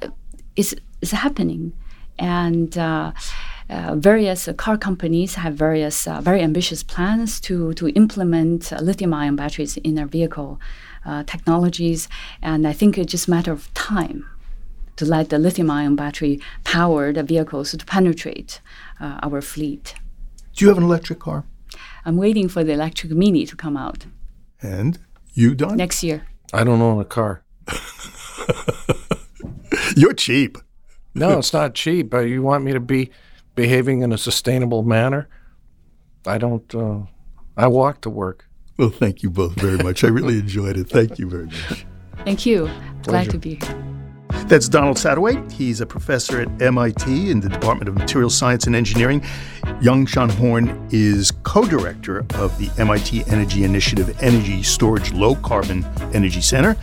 uh, 0.01 0.07
is, 0.55 0.75
is 1.01 1.11
happening. 1.11 1.73
And 2.17 2.75
uh, 3.71 3.91
uh, 3.91 3.95
various 3.95 4.47
uh, 4.47 4.53
car 4.53 4.77
companies 4.77 5.35
have 5.35 5.53
various 5.53 6.07
uh, 6.07 6.21
very 6.21 6.41
ambitious 6.41 6.83
plans 6.83 7.39
to 7.39 7.73
to 7.73 7.89
implement 7.89 8.71
lithium-ion 8.71 9.35
batteries 9.35 9.77
in 9.77 9.95
their 9.95 10.07
vehicle 10.07 10.59
technologies, 11.25 12.07
and 12.43 12.67
I 12.67 12.73
think 12.73 12.95
it's 12.95 13.11
just 13.11 13.27
a 13.27 13.31
matter 13.31 13.51
of 13.51 13.73
time 13.73 14.27
to 14.97 15.05
let 15.05 15.29
the 15.29 15.39
lithium-ion 15.39 15.95
battery 15.95 16.39
powered 16.63 17.17
vehicles 17.27 17.71
to 17.71 17.85
penetrate 17.85 18.61
our 18.99 19.41
fleet. 19.41 19.95
Do 20.53 20.65
you 20.65 20.69
have 20.69 20.77
an 20.77 20.83
electric 20.83 21.19
car? 21.19 21.43
I'm 22.05 22.17
waiting 22.17 22.47
for 22.49 22.63
the 22.63 22.73
electric 22.73 23.13
Mini 23.13 23.47
to 23.47 23.55
come 23.55 23.77
out. 23.77 24.05
And 24.61 24.99
you 25.33 25.55
done? 25.55 25.77
Next 25.77 26.03
year. 26.03 26.27
I 26.53 26.63
don't 26.63 26.81
own 26.81 27.01
a 27.01 27.05
car. 27.05 27.41
You're 29.95 30.13
cheap. 30.13 30.57
no, 31.15 31.39
it's 31.39 31.53
not 31.53 31.73
cheap. 31.73 32.13
you 32.13 32.43
want 32.43 32.63
me 32.63 32.73
to 32.73 32.79
be 32.79 33.09
behaving 33.55 34.01
in 34.01 34.11
a 34.11 34.17
sustainable 34.17 34.83
manner. 34.83 35.27
I 36.25 36.37
don't. 36.37 36.73
Uh, 36.73 37.01
I 37.57 37.67
walk 37.67 38.01
to 38.01 38.09
work. 38.09 38.47
Well, 38.77 38.89
thank 38.89 39.23
you 39.23 39.29
both 39.29 39.53
very 39.53 39.77
much. 39.77 40.03
I 40.03 40.07
really 40.07 40.39
enjoyed 40.45 40.77
it. 40.77 40.89
Thank 40.89 41.19
you 41.19 41.29
very 41.29 41.45
much. 41.45 41.85
Thank 42.25 42.45
you. 42.45 42.69
Glad 43.03 43.29
to 43.31 43.37
be 43.37 43.55
here. 43.55 43.91
That's 44.45 44.69
Donald 44.69 44.97
Sadoway. 44.97 45.51
He's 45.51 45.81
a 45.81 45.85
professor 45.85 46.41
at 46.41 46.61
MIT 46.61 47.29
in 47.29 47.41
the 47.41 47.49
Department 47.49 47.89
of 47.89 47.95
Material 47.95 48.29
Science 48.29 48.65
and 48.65 48.75
Engineering. 48.75 49.23
Yang 49.81 50.07
Shao-Horn 50.07 50.87
is 50.91 51.31
co 51.43 51.65
director 51.65 52.19
of 52.35 52.57
the 52.57 52.69
MIT 52.77 53.23
Energy 53.27 53.63
Initiative 53.63 54.15
Energy 54.21 54.63
Storage 54.63 55.11
Low 55.13 55.35
Carbon 55.35 55.85
Energy 56.13 56.41
Center. 56.41 56.75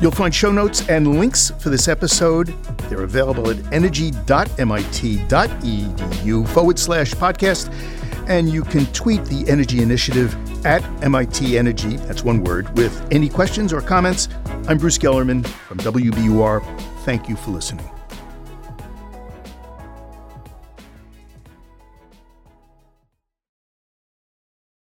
You'll 0.00 0.10
find 0.10 0.34
show 0.34 0.50
notes 0.50 0.88
and 0.88 1.18
links 1.18 1.52
for 1.58 1.68
this 1.68 1.88
episode. 1.88 2.48
They're 2.88 3.02
available 3.02 3.50
at 3.50 3.72
energy.mit.edu 3.72 6.48
forward 6.48 6.78
slash 6.78 7.12
podcast. 7.12 7.72
And 8.28 8.48
you 8.48 8.62
can 8.62 8.86
tweet 8.86 9.24
the 9.24 9.48
Energy 9.48 9.82
Initiative 9.82 10.36
at 10.64 10.84
MIT 11.02 11.58
Energy, 11.58 11.96
that's 11.96 12.22
one 12.22 12.44
word, 12.44 12.76
with 12.78 13.06
any 13.10 13.28
questions 13.28 13.72
or 13.72 13.80
comments. 13.80 14.28
I'm 14.68 14.78
Bruce 14.78 14.98
Gellerman 14.98 15.46
from 15.46 15.78
WBUR. 15.78 16.62
Thank 17.04 17.28
you 17.28 17.36
for 17.36 17.50
listening. 17.50 17.99